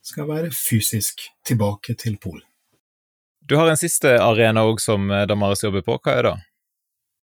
skal 0.01 0.27
være 0.27 0.53
fysisk 0.55 1.27
tilbake 1.43 1.97
til 1.99 2.15
Polen. 2.17 2.47
Du 3.41 3.57
har 3.57 3.67
en 3.67 3.77
siste 3.79 4.15
arena 4.21 4.63
òg 4.63 4.79
som 4.79 5.09
Damaris 5.27 5.65
jobber 5.65 5.83
på, 5.83 5.99
hva 5.99 6.15
er 6.15 6.23
det? 6.29 6.35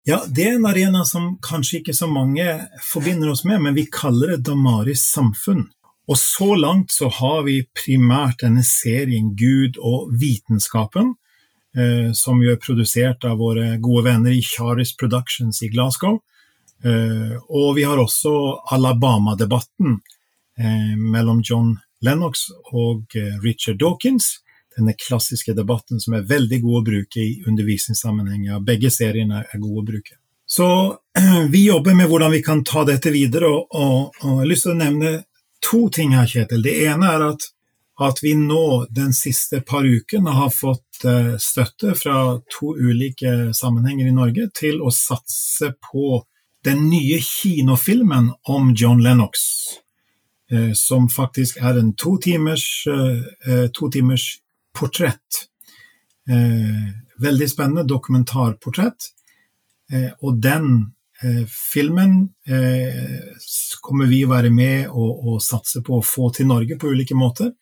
Ja, 0.04 0.24
det 0.26 0.48
er 0.48 0.56
en 0.56 0.66
arena 0.66 1.04
som 1.06 1.36
kanskje 1.42 1.78
ikke 1.78 1.94
så 1.94 2.08
mange 2.10 2.44
forbinder 2.82 3.30
oss 3.30 3.44
med, 3.46 3.60
men 3.62 3.76
vi 3.78 3.86
kaller 3.86 4.34
det 4.34 4.48
Damaris 4.48 5.04
samfunn. 5.12 5.68
Og 6.10 6.18
så 6.18 6.56
langt 6.58 6.90
så 6.90 7.06
har 7.20 7.44
vi 7.46 7.60
primært 7.78 8.42
denne 8.42 8.64
serien 8.66 9.30
Gud 9.38 9.78
og 9.78 10.10
vitenskapen, 10.18 11.14
eh, 11.78 12.10
som 12.18 12.42
jo 12.42 12.50
er 12.50 12.58
produsert 12.58 13.22
av 13.24 13.38
våre 13.38 13.76
gode 13.78 14.08
venner 14.08 14.34
i 14.34 14.42
Charis 14.42 14.96
Productions 14.98 15.62
i 15.62 15.70
Glasgow. 15.70 16.18
Eh, 16.82 17.38
og 17.46 17.76
vi 17.78 17.86
har 17.86 18.02
også 18.02 18.34
Alabama-debatten 18.74 20.00
eh, 20.58 20.94
mellom 20.98 21.44
John 21.46 21.76
Lennox 22.02 22.48
og 22.74 23.14
eh, 23.14 23.38
Richard 23.44 23.78
Dawkins, 23.78 24.41
denne 24.76 24.94
klassiske 24.98 25.54
debatten 25.56 26.00
som 26.00 26.16
er 26.16 26.26
veldig 26.28 26.60
god 26.64 26.80
å 26.80 26.84
bruke 26.86 27.20
i 27.22 27.42
undervisningssammenheng. 27.48 28.48
Begge 28.66 28.90
seriene 28.92 29.44
er 29.44 29.62
gode 29.62 29.84
å 29.84 29.88
bruke. 29.92 30.18
Så 30.46 30.98
vi 31.50 31.66
jobber 31.66 31.94
med 31.94 32.08
hvordan 32.08 32.30
vi 32.30 32.42
kan 32.42 32.64
ta 32.64 32.84
dette 32.84 33.10
videre, 33.10 33.48
og, 33.48 33.66
og, 33.72 34.16
og 34.22 34.30
jeg 34.30 34.40
har 34.40 34.50
lyst 34.50 34.66
til 34.66 34.74
å 34.74 34.80
nevne 34.80 35.12
to 35.62 35.88
ting 35.88 36.12
her, 36.16 36.26
Kjetil. 36.28 36.62
Det 36.64 36.74
ene 36.90 37.08
er 37.08 37.24
at, 37.30 37.46
at 38.02 38.20
vi 38.22 38.34
nå 38.36 38.86
den 38.90 39.14
siste 39.16 39.62
par 39.64 39.86
ukene 39.88 40.34
har 40.36 40.50
fått 40.52 41.06
uh, 41.06 41.38
støtte 41.40 41.94
fra 41.98 42.18
to 42.52 42.74
ulike 42.76 43.52
sammenhenger 43.56 44.10
i 44.10 44.16
Norge 44.16 44.50
til 44.58 44.82
å 44.82 44.92
satse 44.92 45.72
på 45.90 46.20
den 46.66 46.84
nye 46.90 47.18
kinofilmen 47.24 48.28
om 48.52 48.74
John 48.76 49.02
Lennox, 49.02 49.40
uh, 50.52 50.72
som 50.76 51.08
faktisk 51.08 51.62
er 51.62 51.80
en 51.80 51.94
to 51.96 52.18
timers, 52.22 52.66
uh, 52.92 53.68
to 53.72 53.90
timers 53.94 54.34
portrett. 54.78 55.46
Eh, 56.28 56.88
veldig 57.22 57.50
spennende 57.50 57.84
dokumentarportrett. 57.88 59.08
Eh, 59.92 60.10
og 60.22 60.40
den 60.42 60.68
eh, 61.22 61.44
filmen 61.72 62.28
kommer 63.82 64.06
vi 64.10 64.22
å 64.24 64.30
være 64.30 64.50
med 64.54 64.90
og, 64.90 65.26
og, 65.26 65.42
satse 65.42 65.82
på 65.84 65.98
å 65.98 66.04
få 66.06 66.30
til 66.36 66.48
Norge 66.50 66.78
på 66.78 66.92
ulike 66.94 67.16
måter. 67.18 67.52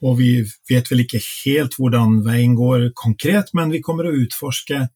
Og 0.00 0.16
vi 0.16 0.30
vet 0.70 0.88
vel 0.88 1.04
ikke 1.04 1.20
helt 1.20 1.76
hvordan 1.76 2.22
veien 2.24 2.54
går 2.56 2.90
konkret, 2.96 3.52
men 3.52 3.72
vi 3.72 3.82
kommer 3.84 4.08
å 4.08 4.16
utforske 4.16 4.86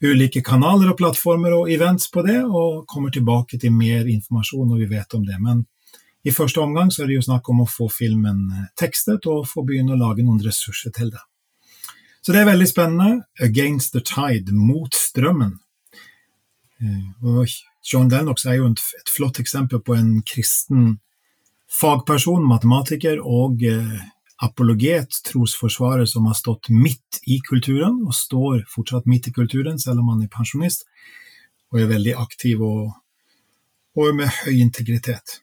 ulike 0.00 0.40
kanaler 0.46 0.92
og 0.92 0.98
plattformer 1.00 1.56
og 1.56 1.70
events 1.72 2.08
på 2.12 2.22
det, 2.24 2.38
og 2.46 2.86
kommer 2.88 3.12
tilbake 3.12 3.58
til 3.60 3.74
mer 3.74 4.06
informasjon 4.08 4.70
når 4.70 4.84
vi 4.84 4.90
vet 4.94 5.18
om 5.18 5.26
det. 5.26 5.40
Men 5.42 5.64
i 6.24 6.32
første 6.34 6.60
omgang 6.60 6.90
så 6.92 7.02
er 7.02 7.10
det 7.10 7.18
jo 7.20 7.26
snakk 7.30 7.48
om 7.48 7.62
å 7.64 7.68
få 7.68 7.88
filmen 7.92 8.44
eh, 8.52 8.68
tekstet 8.78 9.26
og 9.30 9.48
få 9.48 9.64
begynne 9.66 9.96
å 9.96 10.00
lage 10.00 10.24
noen 10.26 10.42
ressurser 10.44 10.92
til 10.96 11.12
det. 11.14 11.22
Så 12.20 12.34
det 12.34 12.42
er 12.42 12.50
veldig 12.50 12.68
spennende. 12.68 13.24
'Against 13.40 13.94
the 13.96 14.02
Tide', 14.04 14.52
mot 14.52 14.94
strømmen. 14.94 15.58
Eh, 16.80 17.24
og 17.24 17.48
John 17.84 18.08
Lennox 18.12 18.44
er 18.44 18.60
jo 18.60 18.68
et 18.68 19.08
flott 19.08 19.40
eksempel 19.40 19.80
på 19.80 19.96
en 19.96 20.20
kristen 20.22 20.98
fagperson, 21.70 22.44
matematiker 22.44 23.22
og 23.24 23.64
eh, 23.64 24.00
apologet, 24.44 25.22
trosforsvarer, 25.24 26.04
som 26.04 26.26
har 26.28 26.36
stått 26.36 26.68
midt 26.68 27.20
i 27.26 27.40
kulturen, 27.44 28.02
og 28.06 28.16
står 28.16 28.64
fortsatt 28.72 29.08
midt 29.08 29.28
i 29.28 29.34
kulturen, 29.36 29.78
selv 29.78 30.02
om 30.02 30.12
han 30.14 30.24
er 30.24 30.32
pensjonist, 30.32 30.84
og 31.72 31.80
er 31.80 31.92
veldig 31.92 32.16
aktiv 32.18 32.60
og, 32.64 32.92
og 33.96 34.16
med 34.16 34.32
høy 34.42 34.56
integritet. 34.60 35.40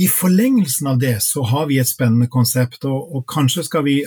I 0.00 0.08
forlengelsen 0.08 0.86
av 0.86 0.98
det 0.98 1.22
så 1.22 1.42
har 1.44 1.66
vi 1.68 1.78
et 1.80 1.88
spennende 1.88 2.28
konsept, 2.32 2.84
og, 2.88 3.16
og, 3.16 3.24
kanskje 3.28 3.62
skal 3.66 3.84
vi 3.84 4.06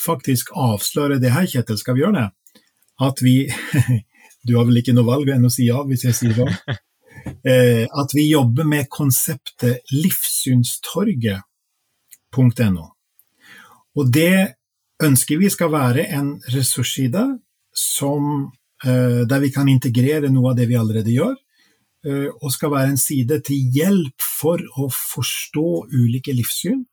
faktisk 0.00 0.50
avsløre 0.56 1.18
det 1.20 1.32
her, 1.34 1.46
Kjetil. 1.50 1.78
Skal 1.80 1.94
vi 1.96 2.00
gjøre 2.04 2.20
det? 2.20 2.28
At 3.04 3.16
vi 3.24 3.36
Du 4.46 4.52
har 4.54 4.64
vel 4.68 4.78
ikke 4.78 4.94
noe 4.94 5.08
valg 5.08 5.26
enn 5.34 5.48
å 5.48 5.50
si 5.50 5.64
ja, 5.66 5.80
hvis 5.84 6.04
jeg 6.06 6.14
sier 6.16 6.36
det? 6.40 6.50
Eh, 7.26 7.84
at 7.90 8.14
vi 8.14 8.30
jobber 8.30 8.62
med 8.68 8.86
konseptet 8.92 9.80
livssynstorget.no. 9.90 12.84
Og 13.98 14.12
det 14.14 14.54
ønsker 15.02 15.38
vi 15.40 15.48
skal 15.50 15.70
være 15.72 16.04
en 16.14 16.40
ressursside 16.54 17.38
som, 17.74 18.52
eh, 18.84 19.26
der 19.26 19.40
vi 19.42 19.50
kan 19.50 19.68
integrere 19.68 20.28
noe 20.30 20.50
av 20.52 20.56
det 20.60 20.66
vi 20.70 20.76
allerede 20.78 21.10
gjør, 21.10 21.34
og 22.06 22.52
skal 22.54 22.70
være 22.70 22.92
en 22.92 23.00
side 23.00 23.40
til 23.42 23.72
hjelp 23.74 24.22
for 24.22 24.62
å 24.78 24.86
forstå 24.94 25.66
ulike 25.90 26.34
livssyn, 26.36 26.84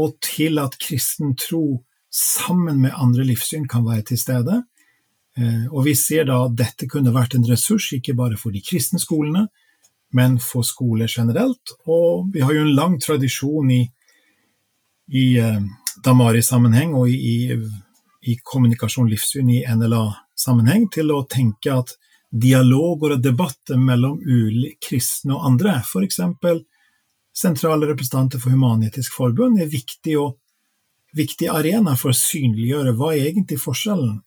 og 0.00 0.14
til 0.24 0.60
at 0.62 0.78
kristen 0.80 1.34
tro 1.36 1.82
sammen 2.10 2.80
med 2.82 2.96
andre 2.96 3.24
livssyn 3.28 3.66
kan 3.70 3.84
være 3.86 4.10
til 4.10 4.20
stede. 4.20 4.62
Eh, 5.38 5.66
og 5.70 5.84
vi 5.86 5.94
ser 5.94 6.26
da 6.28 6.42
at 6.46 6.56
dette 6.58 6.88
kunne 6.90 7.14
vært 7.14 7.36
en 7.38 7.46
ressurs, 7.46 7.92
ikke 7.94 8.16
bare 8.18 8.38
for 8.40 8.54
de 8.54 8.62
kristne 8.64 9.00
skolene, 9.02 9.46
men 10.16 10.38
for 10.42 10.66
skoler 10.66 11.10
generelt. 11.10 11.76
Og 11.86 12.32
vi 12.34 12.42
har 12.42 12.54
jo 12.54 12.64
en 12.66 12.74
lang 12.74 12.98
tradisjon 13.02 13.70
i, 13.70 13.84
i 15.14 15.26
uh, 15.38 15.60
Damari-sammenheng 16.02 16.96
og 16.98 17.06
i, 17.10 17.14
i, 17.14 17.58
i 18.26 18.34
kommunikasjon 18.42 19.06
livssyn 19.10 19.52
i 19.54 19.60
NLA-sammenheng 19.70 20.88
til 20.90 21.14
å 21.14 21.22
tenke 21.30 21.76
at 21.78 21.94
dialoger 22.30 23.16
og 23.16 23.24
debatter 23.24 23.78
mellom 23.80 24.20
ulike 24.22 24.78
kristne 24.90 25.34
og 25.34 25.46
andre, 25.48 25.80
f.eks. 25.82 26.20
sentrale 27.36 27.88
representanter 27.90 28.42
for 28.42 28.54
Human-Etisk 28.54 29.16
Forbund, 29.16 29.60
er 29.60 29.70
viktig, 29.70 30.16
og, 30.20 30.38
viktig 31.16 31.50
arena 31.50 31.96
for 31.98 32.12
å 32.12 32.20
synliggjøre 32.20 32.94
hva 32.98 33.14
er 33.16 33.32
egentlig 33.32 33.60
forskjellen. 33.62 34.20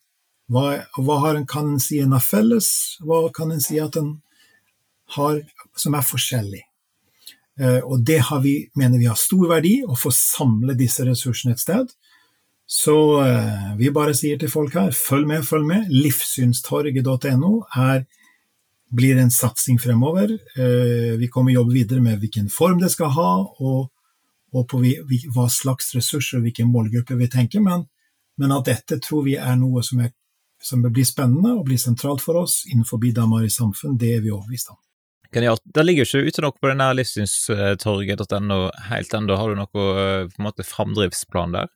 Hva, 0.51 0.83
hva 0.99 1.17
en, 1.31 1.47
kan 1.47 1.71
en 1.71 1.81
si 1.81 2.01
en 2.03 2.13
har 2.13 2.23
felles, 2.23 2.67
hva 3.01 3.23
kan 3.33 3.53
en 3.55 3.63
si 3.63 3.79
at 3.79 3.95
en 3.97 4.17
har 5.15 5.39
som 5.79 5.95
er 5.95 6.05
forskjellig. 6.05 6.61
Eh, 7.59 7.79
og 7.85 8.03
det 8.05 8.19
vi, 8.43 8.55
mener 8.75 8.99
vi 8.99 9.07
har 9.07 9.19
stor 9.19 9.47
verdi, 9.55 9.77
å 9.85 9.95
få 9.97 10.11
samle 10.13 10.75
disse 10.77 11.05
ressursene 11.07 11.55
et 11.55 11.63
sted. 11.63 11.93
Så 12.73 13.21
eh, 13.21 13.75
vi 13.77 13.91
bare 13.93 14.15
sier 14.17 14.39
til 14.41 14.49
folk 14.49 14.73
her, 14.73 14.95
følg 14.97 15.27
med, 15.29 15.43
følg 15.45 15.65
med. 15.69 15.89
Livssynstorget.no 15.93 17.51
blir 18.97 19.19
en 19.21 19.29
satsing 19.31 19.77
fremover. 19.81 20.33
Eh, 20.57 21.13
vi 21.21 21.29
kommer 21.29 21.53
jobbe 21.53 21.75
videre 21.75 22.01
med 22.01 22.17
hvilken 22.23 22.49
form 22.49 22.79
det 22.81 22.89
skal 22.95 23.11
ha, 23.13 23.29
og, 23.61 23.91
og 24.57 24.65
på 24.71 24.81
hva 25.35 25.45
slags 25.53 25.93
ressurser 25.93 26.39
og 26.39 26.47
hvilken 26.47 26.71
målgruppe 26.73 27.17
vi 27.19 27.27
tenker. 27.29 27.61
Men, 27.61 27.85
men, 28.41 28.55
at 28.57 28.65
dette 28.71 28.97
tror 29.05 29.27
vi 29.29 29.37
er 29.37 29.53
noe 29.61 29.85
som, 29.85 30.01
er, 30.01 30.09
som 30.57 30.81
blir 30.81 31.05
spennende 31.05 31.53
og 31.53 31.67
blir 31.69 31.81
sentralt 31.81 32.25
for 32.25 32.41
oss 32.41 32.63
innenfor 32.71 33.05
Damari 33.13 33.53
samfunn, 33.53 33.99
det 34.01 34.15
er 34.15 34.25
vi 34.25 34.33
overbevist 34.33 34.73
om. 34.73 34.81
Det 35.29 35.85
ligger 35.85 36.09
jo 36.09 36.09
ikke 36.09 36.33
ute 36.33 36.41
noe 36.47 36.57
på 36.57 36.73
denne 36.73 36.89
livssynstorget.no 36.97 38.59
helt 38.89 39.13
ennå. 39.21 39.37
Har 39.37 39.53
du 39.53 39.61
noe 39.61 39.87
eh, 39.93 40.25
på 40.25 40.41
en 40.41 40.49
måte 40.49 40.65
framdriftsplan 40.65 41.53
der? 41.53 41.69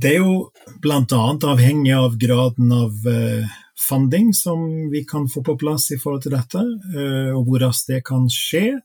Det 0.00 0.16
er 0.16 0.22
jo 0.24 0.50
bl.a. 0.82 1.22
avhengig 1.52 1.94
av 1.94 2.16
graden 2.18 2.72
av 2.74 3.06
uh, 3.06 3.56
funding 3.88 4.32
som 4.34 4.90
vi 4.90 5.04
kan 5.04 5.28
få 5.28 5.42
på 5.46 5.56
plass 5.60 5.90
i 5.94 5.98
forhold 6.00 6.24
til 6.24 6.34
dette, 6.34 6.62
uh, 6.96 7.30
og 7.36 7.46
hvor 7.46 7.62
raskt 7.66 7.92
det 7.92 8.02
kan 8.08 8.26
skje. 8.32 8.80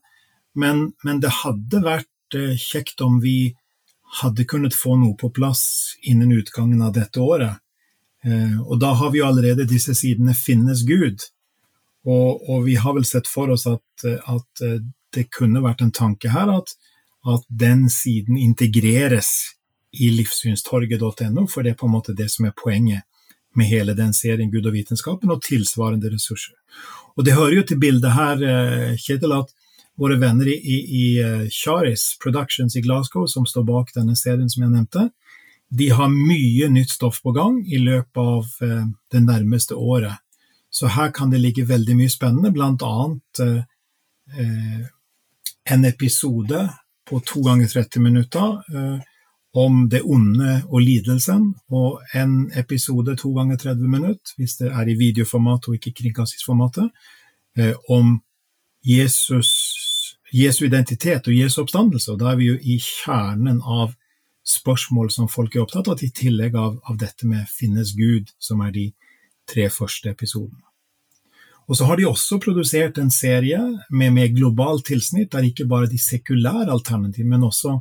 Men, 0.54 0.90
men, 1.02 1.20
det 1.24 1.32
hadde 1.42 1.82
vært 1.84 2.36
uh, 2.36 2.54
kjekt 2.60 3.02
om 3.04 3.18
vi 3.24 3.54
hadde 4.20 4.46
kunnet 4.48 4.76
få 4.76 4.94
noe 5.00 5.16
på 5.18 5.32
plass 5.32 5.64
innen 6.04 6.34
utgangen 6.36 6.82
av 6.84 6.92
dette 6.98 7.20
året. 7.20 7.58
Og 8.22 8.76
da 8.78 8.92
har 8.94 9.08
vi 9.10 9.18
jo 9.18 9.24
allerede 9.26 9.64
disse 9.66 9.96
sidene 9.98 10.30
'Finnes 10.36 10.84
Gud', 10.86 11.24
og, 12.06 12.44
og 12.44 12.66
vi 12.68 12.76
har 12.78 12.92
vel 12.94 13.06
sett 13.08 13.26
for 13.26 13.50
oss 13.50 13.64
at, 13.66 14.04
at 14.04 14.62
det 15.16 15.24
kunne 15.32 15.64
vært 15.64 15.82
en 15.82 15.90
tanke 15.96 16.30
her 16.30 16.52
at, 16.52 16.70
at 17.26 17.48
den 17.48 17.88
siden 17.90 18.36
integreres 18.36 19.32
i 19.92 20.10
livssynstorget.no, 20.16 21.46
for 21.46 21.62
det 21.62 21.74
er 21.74 21.80
på 21.80 21.88
en 21.88 21.96
måte 21.96 22.14
det 22.16 22.30
som 22.32 22.46
er 22.48 22.54
poenget 22.56 23.04
med 23.54 23.68
hele 23.68 23.94
den 23.94 24.14
serien 24.16 24.50
Gud 24.50 24.66
og 24.66 24.72
vitenskapen, 24.72 25.30
og 25.30 25.42
tilsvarende 25.44 26.10
ressurser. 26.12 26.54
Og 27.16 27.24
Det 27.24 27.34
hører 27.34 27.56
jo 27.56 27.62
til 27.62 27.78
bildet 27.78 28.12
her, 28.12 28.42
eh, 28.42 28.96
Kjetil, 28.96 29.32
at 29.32 29.52
våre 30.00 30.16
venner 30.16 30.48
i, 30.48 30.56
i, 30.56 30.78
i 31.02 31.06
eh, 31.20 31.48
Charis 31.50 32.16
Productions 32.22 32.76
i 32.76 32.80
Glasgow, 32.80 33.26
som 33.26 33.44
står 33.46 33.64
bak 33.68 33.92
denne 33.94 34.16
serien 34.16 34.48
som 34.48 34.64
jeg 34.64 34.72
nevnte, 34.72 35.10
de 35.68 35.88
har 35.88 36.08
mye 36.08 36.68
nytt 36.68 36.90
stoff 36.90 37.22
på 37.22 37.32
gang 37.32 37.60
i 37.66 37.78
løpet 37.78 38.18
av 38.20 38.48
eh, 38.64 38.86
det 39.12 39.22
nærmeste 39.24 39.76
året. 39.76 40.16
Så 40.72 40.88
her 40.88 41.12
kan 41.12 41.30
det 41.30 41.40
ligge 41.40 41.68
veldig 41.68 41.96
mye 41.96 42.12
spennende, 42.12 42.52
blant 42.52 42.82
annet 42.82 43.40
eh, 43.44 44.84
en 45.64 45.84
episode 45.84 46.68
på 47.08 47.20
to 47.28 47.42
ganger 47.44 47.68
30 47.68 48.00
minutter 48.00 48.62
eh, 48.72 49.00
om 49.54 49.88
det 49.88 50.00
onde 50.02 50.62
og 50.68 50.80
lidelsen, 50.80 51.54
og 51.68 52.00
en 52.16 52.50
episode 52.56 53.16
to 53.20 53.32
ganger 53.36 53.56
30 53.56 53.88
minutter, 53.88 54.34
hvis 54.36 54.56
det 54.56 54.70
er 54.72 54.88
i 54.88 54.96
videoformat 54.96 55.68
og 55.68 55.76
ikke 55.76 55.92
kringkastingsformatet, 56.02 56.88
eh, 57.58 57.74
om 57.88 58.22
Jesus, 58.84 59.50
Jesu 60.32 60.64
identitet 60.64 61.28
og 61.28 61.36
Jesu 61.36 61.60
oppstandelse. 61.62 62.12
Og 62.12 62.20
da 62.20 62.32
er 62.32 62.40
vi 62.40 62.48
jo 62.48 62.56
i 62.56 62.78
kjernen 62.80 63.60
av 63.60 63.92
spørsmål 64.42 65.12
som 65.12 65.28
folk 65.30 65.54
er 65.54 65.62
opptatt 65.62 65.88
av, 65.92 66.02
i 66.02 66.10
tillegg 66.10 66.56
av, 66.56 66.80
av 66.88 66.98
dette 66.98 67.26
med 67.26 67.46
'finnes 67.46 67.94
Gud', 67.94 68.32
som 68.38 68.60
er 68.60 68.70
de 68.70 68.92
tre 69.46 69.68
første 69.70 70.10
episodene. 70.10 70.64
Og 71.68 71.76
så 71.76 71.84
har 71.84 71.96
de 71.96 72.06
også 72.08 72.40
produsert 72.42 72.98
en 72.98 73.10
serie 73.10 73.60
med 73.90 74.12
mer 74.12 74.28
globalt 74.34 74.86
tilsnitt, 74.86 75.32
der 75.32 75.46
ikke 75.46 75.68
bare 75.68 75.86
de 75.86 75.98
sekulære 75.98 76.72
alternativene, 76.72 77.30
men 77.30 77.44
også 77.44 77.80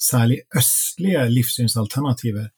særlig 0.00 0.40
østlige 0.56 1.26
livssynsalternativer 1.30 2.48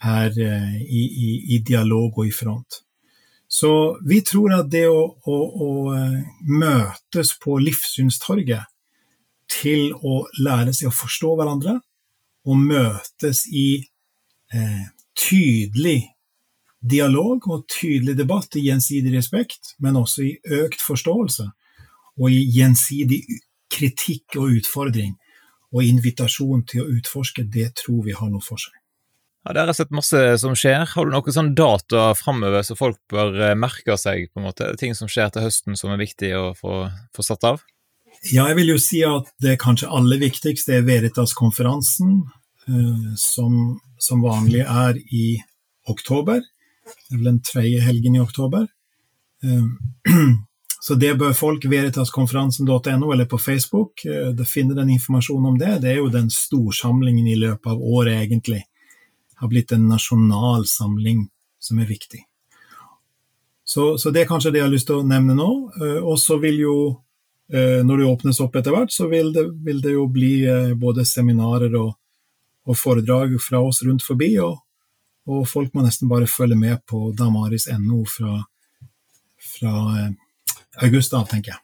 er 0.00 0.30
eh, 0.40 0.82
i, 0.82 1.02
i, 1.04 1.30
i, 1.54 1.58
dialog 1.58 2.18
og 2.18 2.26
i 2.26 2.32
front. 2.32 2.82
Så 3.48 3.98
vi 4.06 4.20
tror 4.20 4.54
at 4.58 4.68
det 4.70 4.86
å, 4.88 5.00
å, 5.24 5.36
å 5.36 5.70
eh, 5.96 6.20
møtes 6.48 7.34
på 7.42 7.58
livssynstorget 7.62 8.68
til 9.48 9.92
å 10.04 10.22
lære 10.44 10.74
seg 10.76 10.90
å 10.90 10.94
forstå 10.94 11.34
hverandre, 11.38 11.78
og 12.48 12.60
møtes 12.60 13.44
i 13.50 13.80
eh, 14.54 14.84
tydelig 15.18 16.00
dialog 16.78 17.48
og 17.50 17.66
tydelig 17.72 18.14
debatt 18.16 18.54
i 18.56 18.68
gjensidig 18.68 19.12
respekt, 19.16 19.74
men 19.82 19.98
også 19.98 20.24
i 20.24 20.36
økt 20.62 20.84
forståelse 20.84 21.48
og 22.18 22.30
i 22.32 22.38
gjensidig 22.54 23.22
kritikk 23.72 24.38
og 24.38 24.60
utfordring 24.60 25.16
og 25.74 25.84
invitasjon 25.84 26.64
til 26.68 26.84
å 26.84 26.90
utforske, 26.98 27.44
det 27.44 27.74
tror 27.82 28.04
vi 28.06 28.16
har 28.16 28.30
noe 28.32 28.44
for 28.44 28.60
seg. 28.60 28.74
Ja, 29.44 29.52
Der 29.52 29.60
har 29.60 29.70
jeg 29.72 29.80
sett 29.80 29.94
masse 29.94 30.20
som 30.42 30.56
skjer. 30.58 30.84
Har 30.90 31.06
du 31.06 31.12
noen 31.12 31.34
sånn 31.34 31.54
data 31.56 32.10
framover 32.18 32.64
som 32.66 32.78
folk 32.78 32.98
bør 33.12 33.36
eh, 33.50 33.56
merke 33.56 33.96
seg? 34.00 34.28
på 34.32 34.40
en 34.40 34.48
måte? 34.48 34.70
Ting 34.80 34.96
som 34.98 35.08
skjer 35.08 35.30
til 35.32 35.46
høsten 35.46 35.78
som 35.78 35.92
er 35.94 36.00
viktig 36.00 36.32
å 36.36 36.50
få, 36.58 36.88
få 37.16 37.24
satt 37.24 37.46
av? 37.48 37.62
Ja, 38.32 38.48
jeg 38.50 38.58
vil 38.58 38.72
jo 38.74 38.80
si 38.82 39.04
at 39.06 39.30
det 39.44 39.60
kanskje 39.62 39.92
aller 39.94 40.18
viktigste 40.20 40.80
er 40.80 40.88
Veritas-konferansen, 40.88 42.18
eh, 42.66 43.14
som, 43.20 43.78
som 44.00 44.24
vanlig 44.24 44.64
er 44.66 44.98
i 45.14 45.38
oktober. 45.88 46.42
Det 46.88 47.14
er 47.14 47.20
vel 47.20 47.30
den 47.30 47.42
tredje 47.44 47.84
helgen 47.84 48.18
i 48.18 48.24
oktober. 48.24 48.66
Eh, 50.78 50.80
så 50.80 50.94
det 50.94 51.14
bør 51.18 51.32
folk 51.32 51.64
veritaskonferansen.no 51.64 53.12
eller 53.12 53.24
på 53.24 53.38
Facebook 53.38 54.04
eh, 54.04 54.30
det 54.34 54.48
finner 54.48 54.74
den 54.74 54.90
informasjonen 54.90 55.46
om 55.46 55.58
det. 55.58 55.78
Det 55.82 55.90
er 55.90 55.96
jo 55.98 56.08
den 56.08 56.30
storsamlingen 56.30 57.26
i 57.26 57.36
løpet 57.36 57.66
av 57.66 57.82
året, 57.82 58.22
egentlig. 58.22 58.64
Det 59.30 59.42
har 59.42 59.48
blitt 59.48 59.72
en 59.72 59.88
nasjonal 59.88 60.66
samling 60.66 61.28
som 61.60 61.78
er 61.78 61.86
viktig. 61.86 62.24
Så, 63.64 63.98
så, 63.98 64.10
det 64.10 64.22
er 64.22 64.30
kanskje 64.30 64.50
det 64.54 64.62
jeg 64.62 64.68
har 64.68 64.72
lyst 64.72 64.88
til 64.88 65.02
å 65.02 65.06
nevne 65.06 65.36
nå. 65.36 65.50
Eh, 65.80 65.98
og 66.02 66.18
så 66.18 66.38
vil 66.38 66.64
jo, 66.64 66.78
når 67.48 67.96
det 67.96 68.04
åpnes 68.04 68.38
opp 68.44 68.58
etter 68.60 68.74
hvert, 68.74 68.90
så 68.92 69.06
vil 69.08 69.30
det, 69.32 69.46
vil 69.64 69.78
det 69.80 69.94
jo 69.94 70.02
bli 70.12 70.42
både 70.76 71.00
seminarer 71.08 71.72
og, 71.80 71.94
og 72.68 72.76
foredrag 72.76 73.38
fra 73.40 73.62
oss 73.64 73.80
rundt 73.86 74.04
forbi. 74.04 74.34
og 74.44 74.58
og 75.28 75.44
folk 75.48 75.74
må 75.76 75.84
nesten 75.84 76.08
bare 76.08 76.28
følge 76.30 76.56
med 76.56 76.80
på 76.88 77.10
damaris.no 77.16 78.00
fra, 78.08 78.38
fra 79.44 79.74
eh, 80.00 80.12
august 80.84 81.14
da, 81.14 81.24
tenker 81.28 81.54
jeg. 81.54 81.62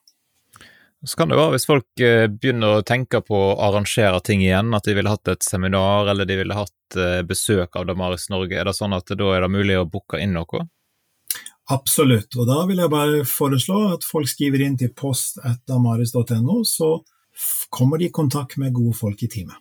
Så 1.05 1.19
kan 1.21 1.29
det 1.29 1.37
være 1.37 1.53
hvis 1.53 1.67
folk 1.69 2.01
eh, 2.01 2.27
begynner 2.33 2.79
å 2.79 2.85
tenke 2.87 3.21
på 3.21 3.37
å 3.37 3.57
arrangere 3.67 4.23
ting 4.25 4.41
igjen, 4.41 4.73
at 4.77 4.87
de 4.89 4.95
ville 4.97 5.11
hatt 5.13 5.29
et 5.29 5.45
seminar 5.45 6.09
eller 6.09 6.29
de 6.29 6.39
ville 6.41 6.57
hatt 6.57 6.97
eh, 6.97 7.21
besøk 7.29 7.77
av 7.77 7.85
Damaris 7.91 8.31
Norge, 8.33 8.57
er 8.57 8.65
det 8.65 8.77
sånn 8.77 8.97
at 8.97 9.13
da 9.13 9.35
er 9.35 9.45
det 9.45 9.51
mulig 9.53 9.77
å 9.77 9.89
booke 9.89 10.21
inn 10.23 10.33
noe? 10.39 10.65
Absolutt, 11.73 12.33
og 12.37 12.49
da 12.49 12.63
vil 12.69 12.81
jeg 12.81 12.93
bare 12.93 13.21
foreslå 13.29 13.83
at 13.95 14.05
folk 14.05 14.29
skriver 14.29 14.65
inn 14.65 14.79
til 14.81 14.93
post.damaris.no, 14.97 16.57
så 16.69 16.91
kommer 17.73 18.01
de 18.01 18.09
i 18.09 18.15
kontakt 18.15 18.59
med 18.61 18.75
gode 18.77 18.97
folk 18.97 19.23
i 19.25 19.29
teamet. 19.29 19.61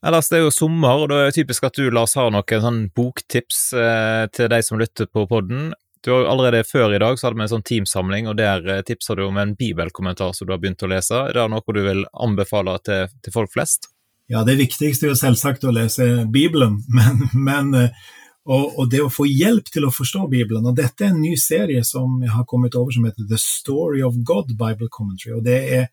Ellers 0.00 0.30
det 0.32 0.38
er 0.38 0.46
jo 0.46 0.52
sommer, 0.52 1.02
og 1.02 1.10
da 1.12 1.18
er 1.20 1.28
det 1.28 1.36
typisk 1.36 1.66
at 1.68 1.76
du, 1.76 1.90
Lars, 1.92 2.16
har 2.16 2.30
noen 2.32 2.64
sånn 2.64 2.82
boktips 2.96 3.66
eh, 3.76 4.24
til 4.32 4.48
de 4.48 4.60
som 4.64 4.80
lytter 4.80 5.10
på 5.12 5.26
podden. 5.28 5.74
Du 6.04 6.12
har 6.14 6.28
Allerede 6.32 6.64
før 6.64 6.94
i 6.94 6.98
dag 6.98 7.18
så 7.18 7.26
hadde 7.26 7.36
vi 7.36 7.44
en 7.44 7.52
sånn 7.52 7.66
teamsamling, 7.66 8.28
og 8.30 8.38
der 8.38 8.64
eh, 8.64 8.84
tipsa 8.88 9.16
du 9.18 9.26
om 9.26 9.36
en 9.40 9.52
bibelkommentar 9.58 10.32
som 10.36 10.48
du 10.48 10.54
har 10.54 10.60
begynt 10.62 10.82
å 10.86 10.88
lese. 10.88 11.26
Er 11.28 11.36
det 11.36 11.48
noe 11.52 11.76
du 11.76 11.82
vil 11.84 12.06
anbefale 12.12 12.78
til, 12.86 13.10
til 13.20 13.34
folk 13.34 13.52
flest? 13.52 13.90
Ja, 14.30 14.44
det 14.46 14.56
viktigste 14.60 15.08
er 15.08 15.12
jo 15.12 15.18
selvsagt 15.18 15.66
å 15.66 15.74
lese 15.74 16.24
Bibelen, 16.32 16.78
men, 16.96 17.26
men 17.34 17.76
eh, 17.76 18.08
og, 18.50 18.78
og, 18.78 18.86
det 18.90 19.02
å 19.04 19.12
få 19.12 19.26
hjelp 19.28 19.68
til 19.70 19.84
å 19.86 19.92
forstå 19.92 20.24
Bibelen. 20.32 20.64
Og 20.66 20.78
dette 20.78 21.04
er 21.04 21.12
en 21.12 21.20
ny 21.20 21.34
serie 21.38 21.84
som 21.86 22.16
jeg 22.24 22.32
har 22.32 22.48
kommet 22.48 22.76
over 22.78 22.94
som 22.94 23.04
heter 23.06 23.28
The 23.28 23.38
Story 23.38 24.00
of 24.06 24.16
God 24.26 24.54
Bible 24.56 24.88
Commentary. 24.88 25.36
og 25.36 25.44
det 25.44 25.60
er 25.76 25.90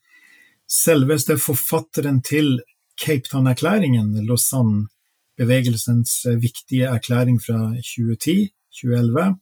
selveste 0.68 1.38
forfatteren 1.40 2.22
til 2.24 2.62
Cape 3.00 3.28
Town-erklæringen, 3.30 4.16
Lausanne-bevegelsens 4.28 6.24
eh, 6.32 6.40
viktige 6.42 6.90
erklæring 6.96 7.40
fra 7.44 7.60
2010-2011. 7.84 9.36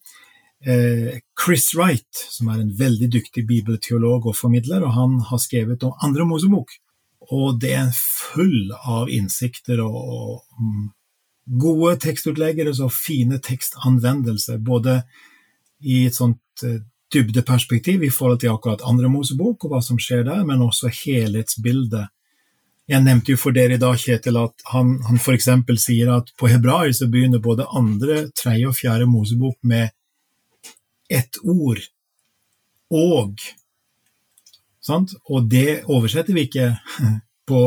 Eh, 0.65 1.19
Chris 1.45 1.75
Wright, 1.75 2.09
som 2.29 2.49
er 2.49 2.61
en 2.61 2.73
veldig 2.73 3.11
dyktig 3.13 3.45
bibelteolog 3.45 4.25
og 4.31 4.37
formidler, 4.37 4.81
og 4.81 4.95
han 4.95 5.19
har 5.29 5.41
skrevet 5.41 5.83
om 5.85 5.93
andre 6.01 6.25
Mosebok. 6.25 6.73
Og 7.35 7.59
det 7.61 7.73
er 7.77 7.91
full 7.93 8.73
av 8.81 9.11
innsikter 9.13 9.81
og, 9.85 10.41
gode 11.45 11.91
tekstutleggere 12.01 12.71
og 12.81 12.89
fine 12.89 13.37
tekstanvendelser, 13.37 14.57
både 14.57 15.03
i 15.85 16.07
et 16.07 16.17
sånt 16.17 16.63
uh, 16.65 16.79
dybdeperspektiv 17.13 18.01
i 18.01 18.09
forhold 18.09 18.39
til 18.41 18.49
akkurat 18.49 18.81
andre 18.89 19.11
Mosebok 19.13 19.67
og 19.67 19.75
hva 19.75 19.81
som 19.85 19.99
skjer 20.01 20.23
der, 20.25 20.41
men 20.47 20.63
også 20.65 20.89
helhetsbildet 20.89 22.09
jeg 22.89 23.01
nevnte 23.01 23.33
jo 23.33 23.39
for 23.41 23.55
dere 23.55 23.77
i 23.77 23.81
dag, 23.81 23.97
Kjetil, 23.97 24.37
at 24.37 24.65
han, 24.69 24.95
han 25.07 25.17
f.eks. 25.17 25.47
sier 25.81 26.11
at 26.13 26.29
på 26.37 26.49
hebraisk 26.51 27.01
så 27.01 27.07
begynner 27.09 27.41
både 27.41 27.65
andre, 27.73 28.27
tredje 28.37 28.69
og 28.69 28.77
fjerde 28.77 29.07
Mosebok 29.09 29.57
med 29.65 29.89
ett 31.09 31.37
ord 31.43 31.79
og. 32.93 33.39
Sant? 34.81 35.15
Og 35.29 35.47
det 35.49 35.83
oversetter 35.89 36.35
vi 36.35 36.45
ikke 36.47 36.71
på, 37.49 37.61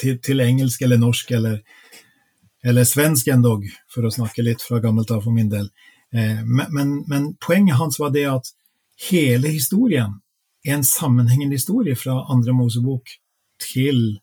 til, 0.00 0.18
til, 0.24 0.40
engelsk 0.44 0.82
eller 0.82 1.00
norsk 1.00 1.30
eller, 1.36 1.58
eller 2.64 2.88
svensk 2.88 3.28
endog, 3.32 3.66
for 3.92 4.06
å 4.06 4.12
snakke 4.12 4.44
litt 4.44 4.64
fra 4.64 4.80
gammelt 4.84 5.12
av 5.12 5.24
for 5.24 5.36
min 5.36 5.50
del. 5.52 5.68
Eh, 6.14 6.42
men, 6.44 6.70
men, 6.72 6.94
men, 7.08 7.32
poenget 7.42 7.80
hans 7.80 8.00
var 8.00 8.12
det 8.14 8.26
at 8.30 8.52
hele 9.10 9.52
historien 9.52 10.20
er 10.66 10.78
en 10.78 10.86
sammenhengende 10.86 11.58
historie 11.58 11.96
fra 11.98 12.24
andre 12.32 12.54
Mosebok 12.56 13.12
til 13.62 14.18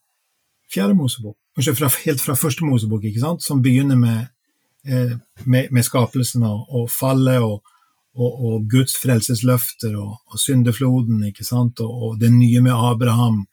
fjerde 0.74 0.98
Mosebok, 0.98 1.38
fra, 1.78 1.90
helt 2.06 2.22
fra 2.22 2.36
første 2.38 2.66
Mosebok, 2.66 3.04
ikke 3.06 3.22
sant? 3.22 3.44
som 3.46 3.62
begynner 3.62 4.00
med, 4.00 4.26
eh, 4.90 5.14
med, 5.46 5.70
med 5.72 5.86
skapelsen 5.86 6.46
og, 6.50 6.66
og 6.74 6.90
fallet 6.92 7.46
og, 7.46 7.62
og, 8.14 8.46
og, 8.46 8.68
Guds 8.70 8.96
frelsesløfter 9.02 9.96
og, 9.98 10.18
og 10.30 10.40
syndefloden, 10.40 11.24
ikke 11.30 11.46
sant? 11.48 11.82
Og, 11.82 12.20
det 12.22 12.32
nye 12.34 12.62
med 12.62 12.74
Abraham 12.76 13.44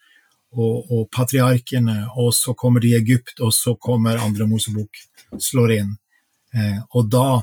og, 0.52 1.06
patriarkene, 1.14 2.10
og 2.18 2.34
så 2.34 2.54
kommer 2.58 2.82
de 2.82 2.92
i 2.92 2.98
Egypt, 2.98 3.38
og 3.40 3.54
så 3.54 3.76
kommer 3.80 4.20
andre 4.20 4.48
Mosebok, 4.50 5.00
slår 5.38 5.76
inn. 5.78 5.94
Eh, 6.54 6.80
og 6.90 7.06
da 7.10 7.40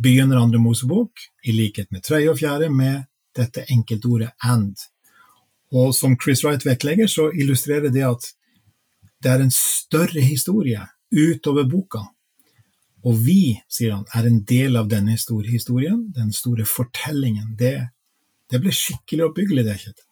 begynner 0.00 0.42
andre 0.42 0.60
Mosebok, 0.60 1.24
i 1.44 1.56
likhet 1.56 1.90
med 1.90 2.04
tredje 2.04 2.30
og 2.30 2.38
fjerde, 2.38 2.68
med 2.68 3.06
dette 3.36 3.64
enkeltordet 3.72 4.30
'and'. 4.44 4.88
Og 5.72 5.94
som 5.94 6.16
Chris 6.20 6.44
Wright 6.44 6.66
vektlegger, 6.66 7.06
så 7.06 7.30
illustrerer 7.30 7.90
det 7.90 8.04
at 8.04 8.32
det 9.22 9.30
er 9.30 9.42
en 9.44 9.52
større 9.54 10.20
historie 10.20 10.80
utover 11.10 11.64
boka. 11.64 12.02
Og 13.06 13.16
vi, 13.24 13.56
sier 13.70 13.94
han, 13.96 14.04
er 14.16 14.28
en 14.28 14.42
del 14.48 14.76
av 14.76 14.90
denne 14.90 15.16
historien, 15.16 16.02
den 16.16 16.34
store 16.36 16.66
fortellingen. 16.68 17.54
Det, 17.58 17.74
det 18.52 18.60
ble 18.60 18.74
skikkelig 18.76 19.30
oppbyggelig, 19.30 19.66
det, 19.68 19.76
Kjetil. 19.80 20.06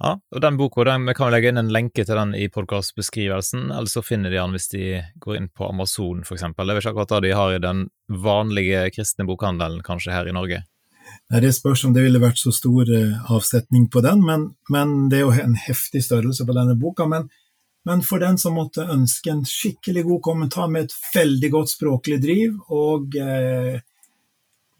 Ja, 0.00 0.14
og 0.16 0.40
den 0.40 0.56
boka 0.56 0.84
den, 0.88 1.04
vi 1.04 1.12
kan 1.12 1.28
legge 1.28 1.50
inn 1.52 1.60
en 1.60 1.72
lenke 1.74 2.06
til 2.08 2.16
den 2.16 2.32
i 2.32 2.46
podkastbeskrivelsen, 2.48 3.66
eller 3.68 3.90
så 3.92 4.00
finner 4.00 4.32
de 4.32 4.38
den 4.38 4.56
hvis 4.56 4.70
de 4.72 4.84
går 5.20 5.36
inn 5.36 5.48
på 5.52 5.68
Amazon, 5.68 6.22
f.eks. 6.24 6.46
Det 6.56 6.64
er 6.64 6.80
ikke 6.80 6.94
akkurat 6.94 7.12
det 7.18 7.28
de 7.28 7.36
har 7.36 7.52
i 7.52 7.60
den 7.60 7.82
vanlige 8.08 8.86
kristne 8.96 9.28
bokhandelen, 9.28 9.84
kanskje 9.84 10.14
her 10.16 10.30
i 10.30 10.32
Norge? 10.32 10.62
Nei, 11.30 11.42
Det 11.44 11.52
spørs 11.52 11.84
om 11.84 11.92
det 11.92 12.06
ville 12.06 12.22
vært 12.22 12.40
så 12.40 12.52
stor 12.54 12.88
eh, 12.88 13.20
avsetning 13.28 13.90
på 13.92 14.00
den, 14.06 14.24
men, 14.24 14.48
men 14.72 15.10
det 15.12 15.20
er 15.20 15.26
jo 15.26 15.36
en 15.36 15.58
heftig 15.68 16.02
størrelse 16.06 16.46
på 16.48 16.56
denne 16.56 16.78
boka. 16.80 17.04
Men 17.10 17.28
men 17.88 18.02
for 18.04 18.20
den 18.20 18.36
som 18.38 18.58
måtte 18.58 18.84
ønske 18.92 19.32
en 19.32 19.44
skikkelig 19.48 20.04
god 20.08 20.20
kommentar 20.22 20.68
med 20.68 20.88
et 20.88 20.96
veldig 21.14 21.50
godt 21.54 21.72
språklig 21.72 22.18
driv, 22.22 22.58
og 22.68 23.16
eh, 23.16 23.80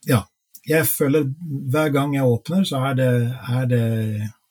ja, 0.08 0.20
jeg 0.68 0.88
føler 0.88 1.30
hver 1.72 1.94
gang 1.94 2.14
jeg 2.16 2.28
åpner, 2.28 2.66
så 2.68 2.82
er 2.90 2.98
det, 2.98 3.12
er 3.48 3.70
det 3.70 3.86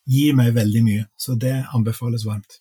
gir 0.10 0.34
meg 0.38 0.56
veldig 0.58 0.82
mye. 0.86 1.06
Så 1.18 1.38
det 1.38 1.54
anbefales 1.76 2.26
varmt. 2.26 2.60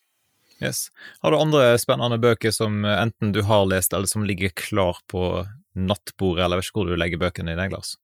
Yes. 0.61 0.89
Har 1.23 1.33
du 1.33 1.39
andre 1.39 1.79
spennende 1.79 2.19
bøker 2.21 2.53
som 2.53 2.83
enten 2.85 3.33
du 3.33 3.43
har 3.47 3.65
lest, 3.71 3.95
eller 3.95 4.11
som 4.11 4.27
ligger 4.27 4.53
klar 4.59 4.99
på 5.09 5.47
nattbordet, 5.79 6.45
eller 6.45 6.61
vet 6.61 6.69
ikke 6.69 6.83
hvor 6.83 6.91
du 6.91 6.99
legger 6.99 7.23
bøkene 7.23 7.55
dine, 7.55 7.71
Lars? 7.73 7.95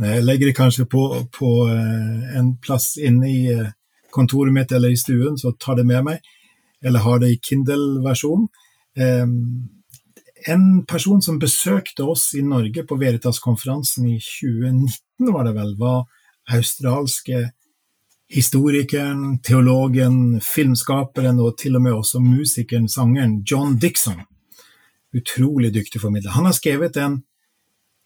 Jeg 0.00 0.24
legger 0.24 0.50
det 0.50 0.56
kanskje 0.58 0.86
på, 0.90 1.02
på 1.34 1.50
eh, 1.70 2.38
en 2.38 2.54
plass 2.62 2.94
inne 2.98 3.28
i 3.30 3.42
eh, 3.52 3.74
kontoret 4.14 4.54
mitt 4.54 4.72
eller 4.74 4.94
i 4.94 4.98
stuen, 4.98 5.36
så 5.38 5.52
tar 5.58 5.78
det 5.78 5.86
med 5.86 6.06
meg 6.06 6.32
eller 6.84 7.04
har 7.04 7.18
det 7.22 7.32
i 7.32 7.40
Kindle-versjon. 7.42 8.48
En 10.46 10.64
person 10.86 11.22
som 11.22 11.40
besøkte 11.40 12.04
oss 12.04 12.34
i 12.36 12.42
Norge 12.44 12.84
på 12.84 12.98
Veritas-konferansen 13.00 14.08
i 14.12 14.18
2019, 14.20 15.32
var 15.32 15.48
det 15.48 15.54
vel, 15.56 15.74
var 15.80 16.04
australske 16.52 17.46
historikeren, 18.34 19.38
teologen, 19.44 20.40
filmskaperen 20.44 21.40
og 21.40 21.56
til 21.60 21.78
og 21.78 21.84
med 21.84 21.96
også 21.96 22.20
musikeren, 22.20 22.88
sangeren 22.88 23.42
John 23.50 23.78
Dixon. 23.80 24.24
Utrolig 25.14 25.70
dyktig 25.74 26.00
formidler. 26.02 26.34
Han 26.34 26.48
har 26.48 26.56
skrevet 26.56 26.96
en 26.98 27.22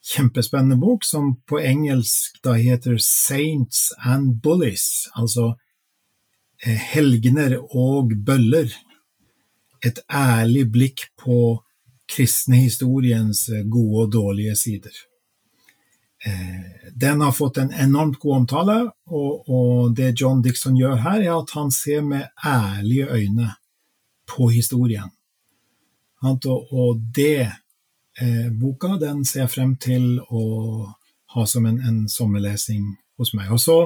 kjempespennende 0.09 0.79
bok 0.79 1.05
som 1.05 1.35
på 1.49 1.61
engelsk 1.61 2.39
da 2.45 2.55
heter 2.59 2.99
Saints 3.03 3.89
and 4.05 4.39
Bullies, 4.43 5.09
altså 5.17 5.55
helgener 6.67 7.59
og 7.71 8.15
bøller. 8.27 8.73
Et 9.85 9.99
ærlig 10.11 10.65
blikk 10.73 11.05
på 11.21 11.61
kristne 12.09 12.65
historiens 12.65 13.45
gode 13.71 14.07
og 14.07 14.13
dårlige 14.13 14.57
sider. 14.57 14.97
Eh, 16.27 16.91
den 16.95 17.21
har 17.21 17.33
fått 17.33 17.57
en 17.57 17.73
enormt 17.73 18.19
god 18.19 18.37
omtale, 18.37 18.79
og, 19.07 19.49
og, 19.49 19.95
det 19.97 20.21
John 20.21 20.43
Dixon 20.43 20.77
gjør 20.77 20.97
her, 21.05 21.21
er 21.23 21.37
at 21.37 21.55
han 21.55 21.71
ser 21.71 22.03
med 22.03 22.27
ærlige 22.45 23.07
øyne 23.07 23.53
på 24.27 24.49
historien. 24.51 25.11
Og, 26.23 27.01
det 27.15 27.53
eh, 28.21 28.49
boka 28.51 28.97
den 28.99 29.25
ser 29.25 29.45
jeg 29.45 29.53
frem 29.55 29.77
til 29.79 30.19
å 30.19 30.43
ha 31.35 31.47
som 31.47 31.67
en, 31.71 31.79
en 31.87 32.09
sommerlesing 32.11 32.97
hos 33.19 33.35
meg. 33.39 33.53
Og 33.55 33.63
så 33.63 33.79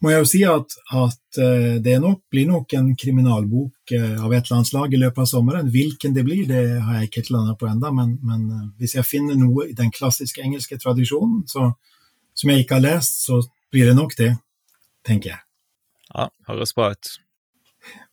må 0.00 0.12
jeg 0.12 0.22
jo 0.22 0.28
si 0.28 0.40
at, 0.48 0.74
at 0.96 1.38
eh, 1.40 1.76
det 1.84 1.98
nok, 2.00 2.22
blir 2.32 2.48
nok 2.48 2.72
en 2.78 2.90
kriminalbok 2.98 3.92
eh, 3.96 4.16
av 4.16 4.32
et 4.32 4.46
eller 4.46 4.56
annet 4.58 4.70
slag 4.70 4.94
i 4.96 5.00
løpet 5.00 5.22
av 5.24 5.28
sommeren. 5.28 5.70
Hvilken 5.72 6.14
det 6.16 6.24
blir, 6.24 6.46
det 6.48 6.62
har 6.80 7.00
jeg 7.00 7.10
ikke 7.10 7.26
landa 7.34 7.56
på 7.60 7.68
ennå, 7.68 7.90
men, 7.96 8.14
men, 8.24 8.46
eh, 8.56 8.66
hvis 8.80 8.96
jeg 8.96 9.08
finner 9.08 9.36
noe 9.36 9.68
i 9.68 9.76
den 9.76 9.92
klassiske 9.92 10.40
engelske 10.44 10.78
tradisjonen 10.80 11.42
så, 11.50 11.72
som 12.32 12.52
jeg 12.52 12.64
ikke 12.64 12.78
har 12.78 12.86
lest, 12.86 13.26
så 13.26 13.42
blir 13.72 13.90
det 13.90 13.96
nok 13.98 14.16
det, 14.16 14.30
tenker 15.06 15.34
jeg. 15.34 15.44
Ja, 16.14 16.30
høres 16.48 16.72
bra 16.76 16.94
ut. 16.94 17.10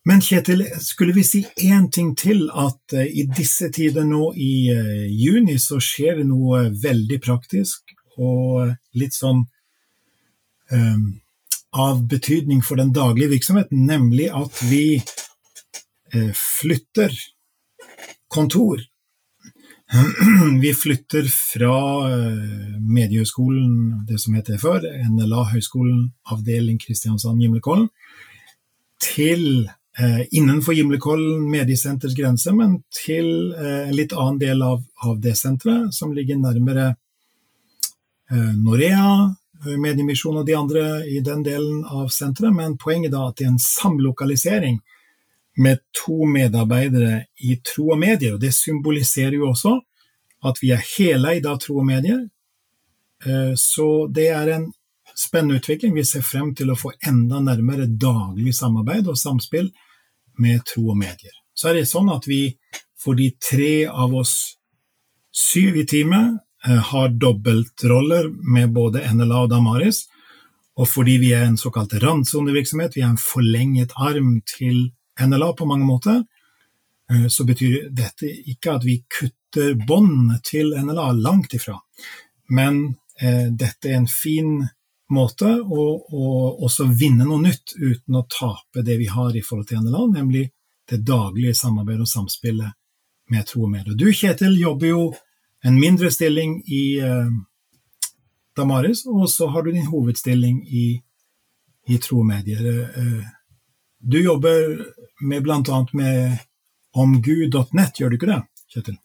Men 0.08 0.20
Kjetil, 0.24 0.66
skulle 0.80 1.14
vi 1.16 1.24
si 1.26 1.40
én 1.64 1.88
ting 1.92 2.12
til, 2.16 2.46
at 2.52 2.94
i 2.98 3.26
disse 3.36 3.68
tider 3.72 4.04
nå 4.08 4.30
i 4.36 4.70
juni 5.12 5.58
så 5.60 5.76
skjer 5.82 6.20
det 6.20 6.28
noe 6.30 6.62
veldig 6.72 7.18
praktisk 7.20 7.92
og 8.16 8.72
litt 8.96 9.16
sånn 9.16 9.42
um, 10.72 11.10
av 11.76 12.06
betydning 12.08 12.62
for 12.62 12.76
den 12.76 12.92
daglige 12.92 13.28
virksomheten, 13.28 13.86
nemlig 13.86 14.30
at 14.34 14.62
vi 14.70 15.02
eh, 16.14 16.30
flytter 16.60 17.12
kontor. 18.28 18.80
Vi 20.60 20.74
flytter 20.74 21.24
fra 21.32 21.76
eh, 22.10 22.74
Mediehøgskolen, 22.80 24.04
det 24.08 24.18
som 24.20 24.34
heter 24.36 24.58
før, 24.60 24.84
NLA 24.84 25.46
Høgskolen 25.54 26.10
avdeling 26.28 26.76
Kristiansand 26.82 27.40
Gimlekollen, 27.40 27.86
til 29.00 29.64
eh, 29.96 30.26
innenfor 30.28 30.76
Gimlekollen 30.76 31.46
mediesenters 31.48 32.12
grense, 32.18 32.52
men 32.52 32.82
til 32.92 33.54
en 33.56 33.96
litt 33.96 34.12
annen 34.12 34.36
del 34.42 34.60
av, 34.66 34.84
av 35.08 35.16
det 35.24 35.32
senteret, 35.40 35.88
som 35.96 36.12
ligger 36.12 36.36
nærmere 36.42 36.90
Norea, 38.28 39.32
Mediemisjon 39.66 40.38
og 40.38 40.46
de 40.46 40.54
andre 40.54 40.84
i 41.10 41.18
den 41.24 41.42
delen 41.42 41.82
av 41.84 42.12
senteret, 42.14 42.54
men 42.54 42.78
poenget 42.78 43.12
da 43.14 43.26
at 43.28 43.38
det 43.38 43.46
er 43.46 43.52
en 43.54 43.62
samlokalisering 43.62 44.78
med 45.58 45.82
to 46.04 46.26
medarbeidere 46.30 47.24
i 47.42 47.56
Tro 47.66 47.90
og 47.96 47.98
Medier. 47.98 48.34
og 48.34 48.40
Det 48.40 48.52
symboliserer 48.54 49.34
jo 49.34 49.50
også 49.50 49.74
at 50.46 50.60
vi 50.62 50.70
er 50.70 50.84
heleid 50.96 51.46
av 51.46 51.58
Tro 51.58 51.80
og 51.82 51.86
Medier. 51.86 52.28
Eh, 53.26 53.54
så 53.58 54.06
det 54.06 54.28
er 54.30 54.52
en 54.54 54.68
spennende 55.18 55.58
utvikling. 55.58 55.96
Vi 55.96 56.06
ser 56.06 56.22
frem 56.22 56.54
til 56.54 56.70
å 56.70 56.78
få 56.78 56.92
enda 57.02 57.42
nærmere 57.42 57.90
daglig 57.90 58.54
samarbeid 58.54 59.10
og 59.10 59.18
samspill 59.18 59.72
med 60.38 60.62
Tro 60.70 60.92
og 60.92 61.00
Medier. 61.00 61.34
Så 61.58 61.72
er 61.72 61.80
det 61.80 61.88
sånn 61.90 62.12
at 62.14 62.30
vi 62.30 62.54
for 62.98 63.18
de 63.18 63.32
tre 63.42 63.88
av 63.90 64.14
oss 64.14 64.54
syv 65.34 65.82
i 65.82 65.86
teamet 65.86 66.38
Eh, 66.38 66.47
har 66.64 67.08
dobbeltroller 67.22 68.28
med 68.54 68.72
både 68.74 69.04
NLA 69.14 69.44
og 69.44 69.50
Damaris. 69.52 70.06
Og 70.78 70.86
fordi 70.88 71.16
vi 71.18 71.32
er 71.34 71.46
en 71.46 71.58
såkalt 71.58 71.94
randsonevirksomhet, 72.02 72.96
vi 72.96 73.02
er 73.02 73.12
en 73.12 73.20
forlenget 73.20 73.94
arm 73.98 74.40
til 74.46 74.90
NLA 75.20 75.52
på 75.58 75.66
mange 75.66 75.86
måter, 75.86 76.22
eh, 77.10 77.26
så 77.28 77.44
betyr 77.44 77.88
dette 77.90 78.30
ikke 78.30 78.76
at 78.78 78.86
vi 78.86 79.00
kutter 79.10 79.74
bånd 79.86 80.36
til 80.46 80.74
NLA, 80.78 81.12
langt 81.18 81.54
ifra. 81.54 81.78
Men 82.54 82.96
eh, 83.20 83.48
dette 83.50 83.90
er 83.90 83.98
en 83.98 84.10
fin 84.10 84.68
måte 85.10 85.50
å, 85.58 85.84
å, 85.98 86.24
også 86.62 86.86
vinne 86.92 87.26
noe 87.26 87.42
nytt 87.42 87.74
uten 87.74 88.20
å 88.20 88.26
tape 88.30 88.84
det 88.84 89.00
vi 89.00 89.08
har 89.10 89.34
i 89.34 89.42
forhold 89.42 89.70
til 89.70 89.82
NLA, 89.82 90.04
nemlig 90.20 90.48
det 90.88 91.02
daglige 91.04 91.56
samarbeidet 91.58 92.06
og 92.06 92.12
samspillet 92.12 92.76
med 93.32 93.46
tro 93.48 93.64
og 93.66 93.72
medie. 93.72 93.96
Du 93.98 94.06
Kjetil 94.12 94.54
jobber 94.60 94.92
jo 94.92 95.02
en 95.64 95.78
mindre 95.80 96.10
stilling 96.14 96.60
i 96.66 96.98
eh, 97.02 97.30
Damaris, 98.56 99.04
og 99.06 99.28
så 99.30 99.48
har 99.52 99.62
du 99.62 99.72
din 99.72 99.86
hovedstilling 99.86 100.60
i, 100.68 100.86
i 101.88 101.98
Tromedier. 102.02 102.68
Eh, 102.88 103.24
du 103.98 104.20
jobber 104.22 104.84
med 105.20 105.42
bl.a. 105.42 105.80
med 105.92 106.38
omgud.nett, 106.94 107.98
gjør 107.98 108.12
du 108.12 108.18
ikke 108.18 108.30
det, 108.30 108.42
Kjetil? 108.74 109.00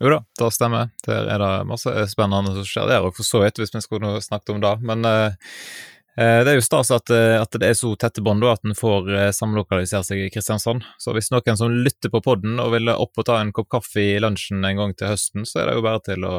Jo 0.00 0.14
da, 0.14 0.22
det 0.40 0.46
stemmer. 0.56 0.92
Der 1.04 1.26
er 1.28 1.42
det 1.42 1.68
masse 1.68 1.92
spennende 2.08 2.54
som 2.56 2.64
skjer 2.64 2.88
der, 2.88 3.04
og 3.04 3.18
for 3.18 3.26
så 3.26 3.42
vidt, 3.42 3.60
hvis 3.60 3.74
vi 3.74 3.82
skulle 3.84 4.14
snakket 4.24 4.54
om 4.54 4.62
det. 4.64 4.76
Men 4.88 5.04
eh, 5.04 5.34
Eh, 5.36 5.99
det 6.16 6.52
er 6.52 6.58
jo 6.58 6.64
stas 6.64 6.90
at, 6.94 7.10
eh, 7.14 7.36
at, 7.40 7.54
det 7.60 7.68
er 7.70 7.76
så 7.78 7.92
tette 8.00 8.22
bånd, 8.24 8.44
at 8.44 8.64
en 8.66 8.76
får 8.76 9.10
eh, 9.14 9.30
samlokalisere 9.34 10.02
seg 10.04 10.24
i 10.24 10.30
Kristiansand. 10.32 10.84
Så 10.98 11.14
hvis 11.16 11.30
noen 11.32 11.58
som 11.58 11.72
lytter 11.72 12.12
på 12.12 12.22
podden 12.24 12.60
og 12.62 12.74
vil 12.74 12.90
opp 12.92 13.20
og 13.20 13.28
ta 13.28 13.38
en 13.40 13.52
kopp 13.54 13.70
kaffe 13.76 14.02
i 14.02 14.20
lunsjen 14.22 14.64
en 14.66 14.80
gang 14.82 14.94
til 14.98 15.12
høsten, 15.12 15.46
så 15.48 15.62
er 15.62 15.70
det 15.70 15.78
jo 15.78 15.86
bare 15.86 16.04
til 16.10 16.26
å 16.26 16.36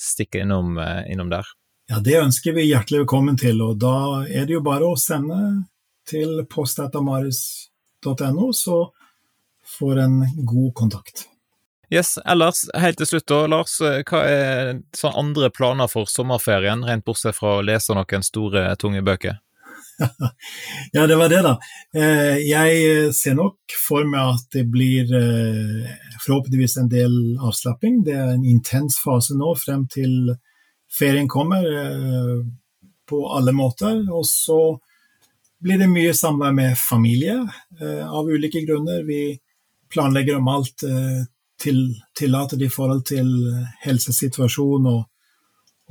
stikke 0.00 0.42
innom, 0.42 0.74
innom 1.06 1.30
der. 1.30 1.46
Ja, 1.90 2.00
det 2.02 2.18
ønsker 2.18 2.56
vi 2.56 2.66
hjertelig 2.66 3.04
velkommen 3.04 3.36
til, 3.38 3.60
og 3.62 3.78
da 3.82 4.24
er 4.26 4.46
det 4.48 4.56
jo 4.56 4.62
bare 4.64 4.88
å 4.88 4.98
sende 4.98 5.38
til 6.08 6.42
postetamaris.no 6.50 8.48
så 8.56 8.78
får 9.78 10.00
en 10.02 10.16
god 10.48 10.72
kontakt. 10.78 11.26
Yes, 11.92 12.14
ellers, 12.24 12.64
helt 12.80 12.96
til 12.96 13.08
slutt 13.10 13.28
da, 13.28 13.38
Lars, 13.52 13.74
hva 13.82 14.20
er 14.24 14.78
sånn 14.96 15.16
andre 15.18 15.50
planer 15.52 15.90
for 15.92 16.08
sommerferien, 16.08 16.86
rent 16.88 17.04
bortsett 17.04 17.36
fra 17.36 17.58
å 17.58 17.64
lese 17.68 17.92
noen 17.92 18.24
store, 18.24 18.62
tunge 18.80 19.02
bøker? 19.04 19.42
ja, 20.92 21.06
det 21.06 21.18
var 21.20 21.28
det, 21.28 21.42
da. 21.44 21.52
Eh, 21.92 22.38
jeg 22.48 23.10
ser 23.12 23.36
nok 23.36 23.74
for 23.76 24.08
meg 24.08 24.38
at 24.38 24.46
det 24.56 24.64
blir 24.72 25.12
eh, 25.18 25.90
forhåpentligvis 26.24 26.78
en 26.80 26.88
del 26.92 27.18
avslapping. 27.36 28.00
Det 28.06 28.16
er 28.16 28.32
en 28.38 28.46
intens 28.48 28.96
fase 29.02 29.36
nå 29.36 29.52
frem 29.60 29.84
til 29.92 30.32
ferien 30.92 31.28
kommer, 31.28 31.66
eh, 31.66 32.40
på 33.08 33.20
alle 33.36 33.52
måter. 33.52 34.00
Og 34.08 34.24
så 34.28 34.62
blir 35.62 35.84
det 35.84 35.90
mye 35.92 36.16
samvær 36.16 36.56
med 36.56 36.78
familie, 36.80 37.36
av 37.84 38.26
ulike 38.26 38.64
grunner. 38.64 39.04
Vi 39.06 39.36
planlegger 39.92 40.40
om 40.40 40.48
alt 40.50 40.82
til, 41.62 41.80
tillater 42.18 42.58
det 42.60 42.68
i 42.68 42.74
forhold 42.74 43.04
til 43.08 43.28
helsesituasjon 43.84 44.88
og, 44.90 45.02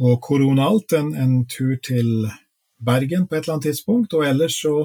og 0.02 0.18
korona 0.24 0.68
alt, 0.68 0.96
en, 0.98 1.14
en, 1.16 1.36
tur 1.46 1.78
til 1.84 2.28
Bergen 2.82 3.28
på 3.28 3.38
et 3.38 3.46
eller 3.46 3.58
annet 3.58 3.70
tidspunkt. 3.70 4.14
Og 4.18 4.26
ellers 4.28 4.58
så 4.64 4.76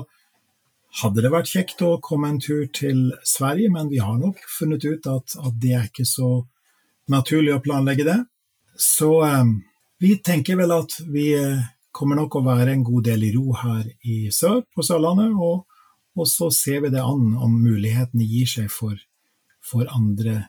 hadde 1.02 1.24
det 1.24 1.32
vært 1.32 1.50
kjekt 1.50 1.82
å 1.84 1.96
komme 2.04 2.30
en 2.30 2.40
tur 2.42 2.66
til 2.74 3.10
Sverige, 3.26 3.70
men 3.72 3.90
vi 3.92 4.00
har 4.02 4.18
nok 4.20 4.40
funnet 4.48 4.84
ut 4.84 5.08
at, 5.12 5.38
at 5.42 5.62
det 5.62 5.72
er 5.76 5.88
ikke 5.90 6.08
så 6.08 6.30
naturlig 7.12 7.54
å 7.56 7.62
planlegge 7.64 8.06
det. 8.06 8.18
Så 8.80 9.10
eh, 9.26 9.54
vi 10.02 10.16
tenker 10.24 10.58
vel 10.60 10.74
at 10.76 10.98
vi 11.08 11.30
eh, 11.36 11.64
kommer 11.96 12.18
nok 12.20 12.38
å 12.38 12.44
være 12.44 12.74
en 12.74 12.84
god 12.84 13.08
del 13.08 13.24
i 13.24 13.32
ro 13.36 13.54
her 13.56 13.86
i 14.04 14.26
sør, 14.34 14.62
på 14.74 14.84
Sørlandet, 14.84 15.32
og, 15.32 15.64
og 16.16 16.28
så 16.28 16.50
ser 16.52 16.84
vi 16.84 16.92
det 16.92 17.04
an 17.04 17.32
om 17.40 17.56
mulighetene 17.56 18.26
gir 18.28 18.48
seg 18.50 18.68
for, 18.72 18.98
for 19.64 19.88
andre 19.92 20.42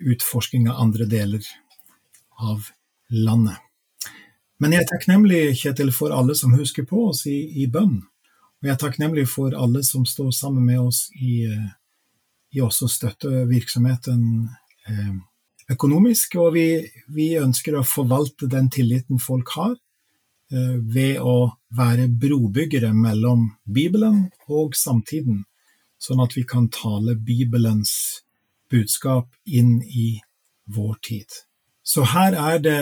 utforsking 0.00 0.68
av 0.70 0.82
andre 0.82 1.06
deler 1.08 1.46
av 2.38 2.68
landet. 3.10 3.56
Men 4.58 4.74
jeg 4.74 4.82
er 4.82 4.88
takknemlig, 4.90 5.42
Kjetil, 5.60 5.92
for 5.94 6.14
alle 6.14 6.34
som 6.38 6.56
husker 6.58 6.86
på 6.86 7.08
oss 7.12 7.24
i, 7.30 7.38
i 7.62 7.68
bønn. 7.70 8.00
Og 8.58 8.66
jeg 8.66 8.74
er 8.74 8.80
takknemlig 8.82 9.28
for 9.30 9.54
alle 9.54 9.84
som 9.86 10.06
står 10.06 10.32
sammen 10.34 10.64
med 10.66 10.80
oss 10.82 11.04
i, 11.14 11.44
eh, 11.46 11.68
i 12.58 12.62
også 12.64 12.88
støtte 12.90 13.44
virksomheten 13.46 14.48
eh, 14.90 15.12
økonomisk. 15.70 16.34
Og 16.42 16.56
vi, 16.56 16.66
vi, 17.14 17.28
ønsker 17.38 17.78
å 17.78 17.86
forvalte 17.86 18.50
den 18.50 18.66
tilliten 18.74 19.22
folk 19.22 19.54
har, 19.54 19.76
eh, 20.50 20.74
ved 20.82 21.22
å 21.22 21.52
være 21.78 22.08
brobyggere 22.10 22.90
mellom 22.96 23.46
Bibelen 23.62 24.24
og 24.50 24.74
samtiden, 24.74 25.44
sånn 26.02 26.24
at 26.24 26.34
vi 26.34 26.42
kan 26.42 26.66
tale 26.74 27.14
Bibelens 27.14 28.24
budskap 28.70 29.28
inn 29.46 29.78
i 29.82 30.20
vår 30.68 30.96
tid. 31.02 31.26
Så 31.82 32.04
her 32.04 32.36
er 32.36 32.58
det 32.60 32.80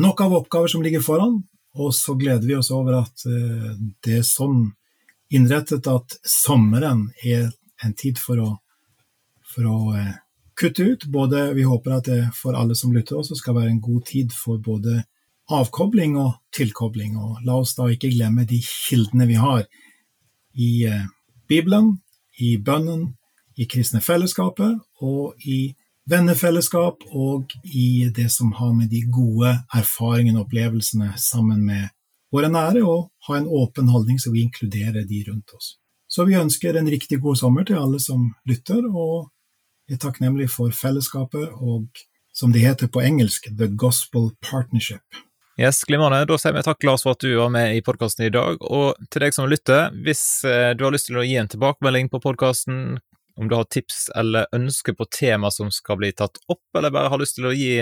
nok 0.00 0.20
av 0.20 0.34
oppgaver 0.40 0.72
som 0.72 0.82
ligger 0.82 1.04
foran. 1.04 1.42
Og 1.74 1.94
så 1.96 2.14
gleder 2.14 2.46
vi 2.46 2.56
oss 2.56 2.70
over 2.70 2.98
at 3.00 3.24
eh, 3.28 3.72
det 4.04 4.18
er 4.20 4.26
sånn 4.28 4.66
innrettet 5.32 5.86
at 5.88 6.18
sommeren 6.28 7.06
er 7.24 7.48
en 7.82 7.94
tid 7.96 8.20
for 8.20 8.40
å, 8.40 8.50
for 9.54 9.68
å 9.68 9.78
eh, 9.96 10.12
kutte 10.58 10.84
ut. 10.84 11.06
Både, 11.12 11.46
vi 11.56 11.64
håper 11.64 11.96
at 11.96 12.10
det 12.10 12.20
for 12.36 12.58
alle 12.58 12.76
som 12.78 12.92
lytter 12.92 13.18
også 13.20 13.38
skal 13.40 13.56
være 13.56 13.72
en 13.72 13.80
god 13.84 14.04
tid 14.10 14.36
for 14.36 14.60
både 14.60 15.00
avkobling 15.52 16.18
og 16.20 16.36
tilkobling. 16.54 17.16
Og 17.16 17.40
la 17.48 17.56
oss 17.62 17.72
da 17.78 17.88
ikke 17.88 18.12
glemme 18.12 18.44
de 18.48 18.60
kildene 18.64 19.28
vi 19.30 19.40
har 19.40 19.64
i 20.52 20.72
eh, 20.88 21.08
Bibelen, 21.48 21.96
i 22.40 22.56
bønnen, 22.60 23.14
i 23.56 23.66
kristne 23.68 24.00
fellesskapet 24.00 24.78
og 25.02 25.46
i 25.46 25.74
vennefellesskap 26.10 27.04
og 27.12 27.52
i 27.64 28.08
det 28.14 28.28
som 28.32 28.52
har 28.58 28.72
med 28.74 28.90
de 28.90 29.02
gode 29.12 29.52
erfaringene 29.74 30.40
og 30.40 30.46
opplevelsene 30.46 31.12
sammen 31.20 31.62
med 31.66 31.90
våre 32.32 32.48
nære, 32.48 32.82
og 32.82 33.10
ha 33.28 33.38
en 33.38 33.46
åpen 33.46 33.90
holdning 33.92 34.18
så 34.20 34.32
vi 34.32 34.46
inkluderer 34.46 35.04
de 35.08 35.24
rundt 35.28 35.52
oss. 35.56 35.76
Så 36.08 36.24
vi 36.28 36.36
ønsker 36.36 36.76
en 36.76 36.88
riktig 36.90 37.20
god 37.20 37.38
sommer 37.40 37.64
til 37.68 37.80
alle 37.80 38.00
som 38.00 38.30
lytter, 38.48 38.82
og 38.88 39.30
er 39.92 40.00
takknemlig 40.00 40.48
for 40.52 40.72
fellesskapet 40.76 41.52
og, 41.60 41.86
som 42.32 42.52
det 42.52 42.64
heter 42.64 42.88
på 42.92 43.02
engelsk, 43.04 43.50
The 43.58 43.68
Gospel 43.68 44.30
Partnership. 44.44 45.04
Yes, 45.60 45.82
Glimrende. 45.84 46.24
Da 46.28 46.38
sier 46.40 46.54
vi 46.56 46.64
takk, 46.64 46.80
Lars, 46.88 47.04
for 47.04 47.12
at 47.12 47.20
du 47.20 47.34
var 47.36 47.50
med 47.52 47.76
i 47.76 47.82
podkasten 47.84 48.24
i 48.24 48.32
dag. 48.32 48.56
Og 48.64 48.96
til 49.12 49.24
deg 49.24 49.36
som 49.36 49.50
lytter, 49.52 49.90
hvis 50.04 50.22
eh, 50.48 50.72
du 50.72 50.86
har 50.86 50.94
lyst 50.94 51.10
til 51.10 51.20
å 51.20 51.24
gi 51.26 51.36
en 51.36 51.50
tilbakemelding 51.52 52.08
på 52.12 52.22
podkasten, 52.24 52.96
om 53.36 53.48
du 53.48 53.54
har 53.56 53.64
tips 53.70 54.10
eller 54.18 54.46
ønsker 54.56 54.92
på 54.98 55.04
tema 55.12 55.50
som 55.50 55.70
skal 55.72 55.98
bli 56.00 56.12
tatt 56.16 56.36
opp, 56.52 56.64
eller 56.78 56.94
bare 56.94 57.10
har 57.12 57.22
lyst 57.22 57.36
til 57.38 57.46
å 57.48 57.56
gi 57.56 57.74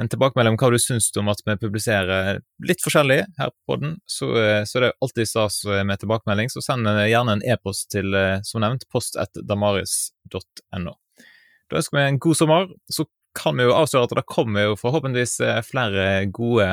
en 0.00 0.08
tilbakemelding 0.08 0.54
om 0.56 0.60
hva 0.60 0.70
du 0.72 0.78
syns 0.80 1.06
om 1.20 1.28
at 1.32 1.42
vi 1.46 1.60
publiserer 1.60 2.40
litt 2.66 2.84
forskjellig 2.84 3.20
her 3.38 3.50
på 3.68 3.72
den, 3.82 3.90
så, 4.08 4.26
eh, 4.40 4.62
så 4.68 4.74
det 4.80 4.86
er 4.90 5.00
alltid 5.04 5.26
stas 5.28 5.56
med 5.84 5.96
tilbakemelding. 6.02 6.48
Så 6.52 6.58
send 6.64 6.88
gjerne 6.88 7.32
en 7.36 7.46
e-post 7.54 7.84
til, 7.92 8.08
eh, 8.14 8.40
som 8.42 8.60
nevnt, 8.64 8.88
post1damaris.no. 8.92 10.94
Da 11.70 11.76
ønsker 11.80 11.96
vi 11.96 12.04
en 12.04 12.20
god 12.20 12.36
sommer. 12.36 12.66
Så 12.90 13.02
kan 13.38 13.56
vi 13.56 13.64
jo 13.64 13.76
avsløre 13.76 14.08
at 14.08 14.14
det 14.16 14.24
kommer 14.28 14.66
jo 14.66 14.80
forhåpentligvis 14.80 15.38
eh, 15.44 15.60
flere 15.64 16.26
gode 16.34 16.68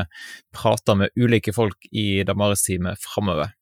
prater 0.55 0.97
med 0.99 1.13
ulike 1.19 1.53
folk 1.55 1.87
i 1.91 2.23
Damaris-teamet 2.27 2.99
framover. 3.03 3.53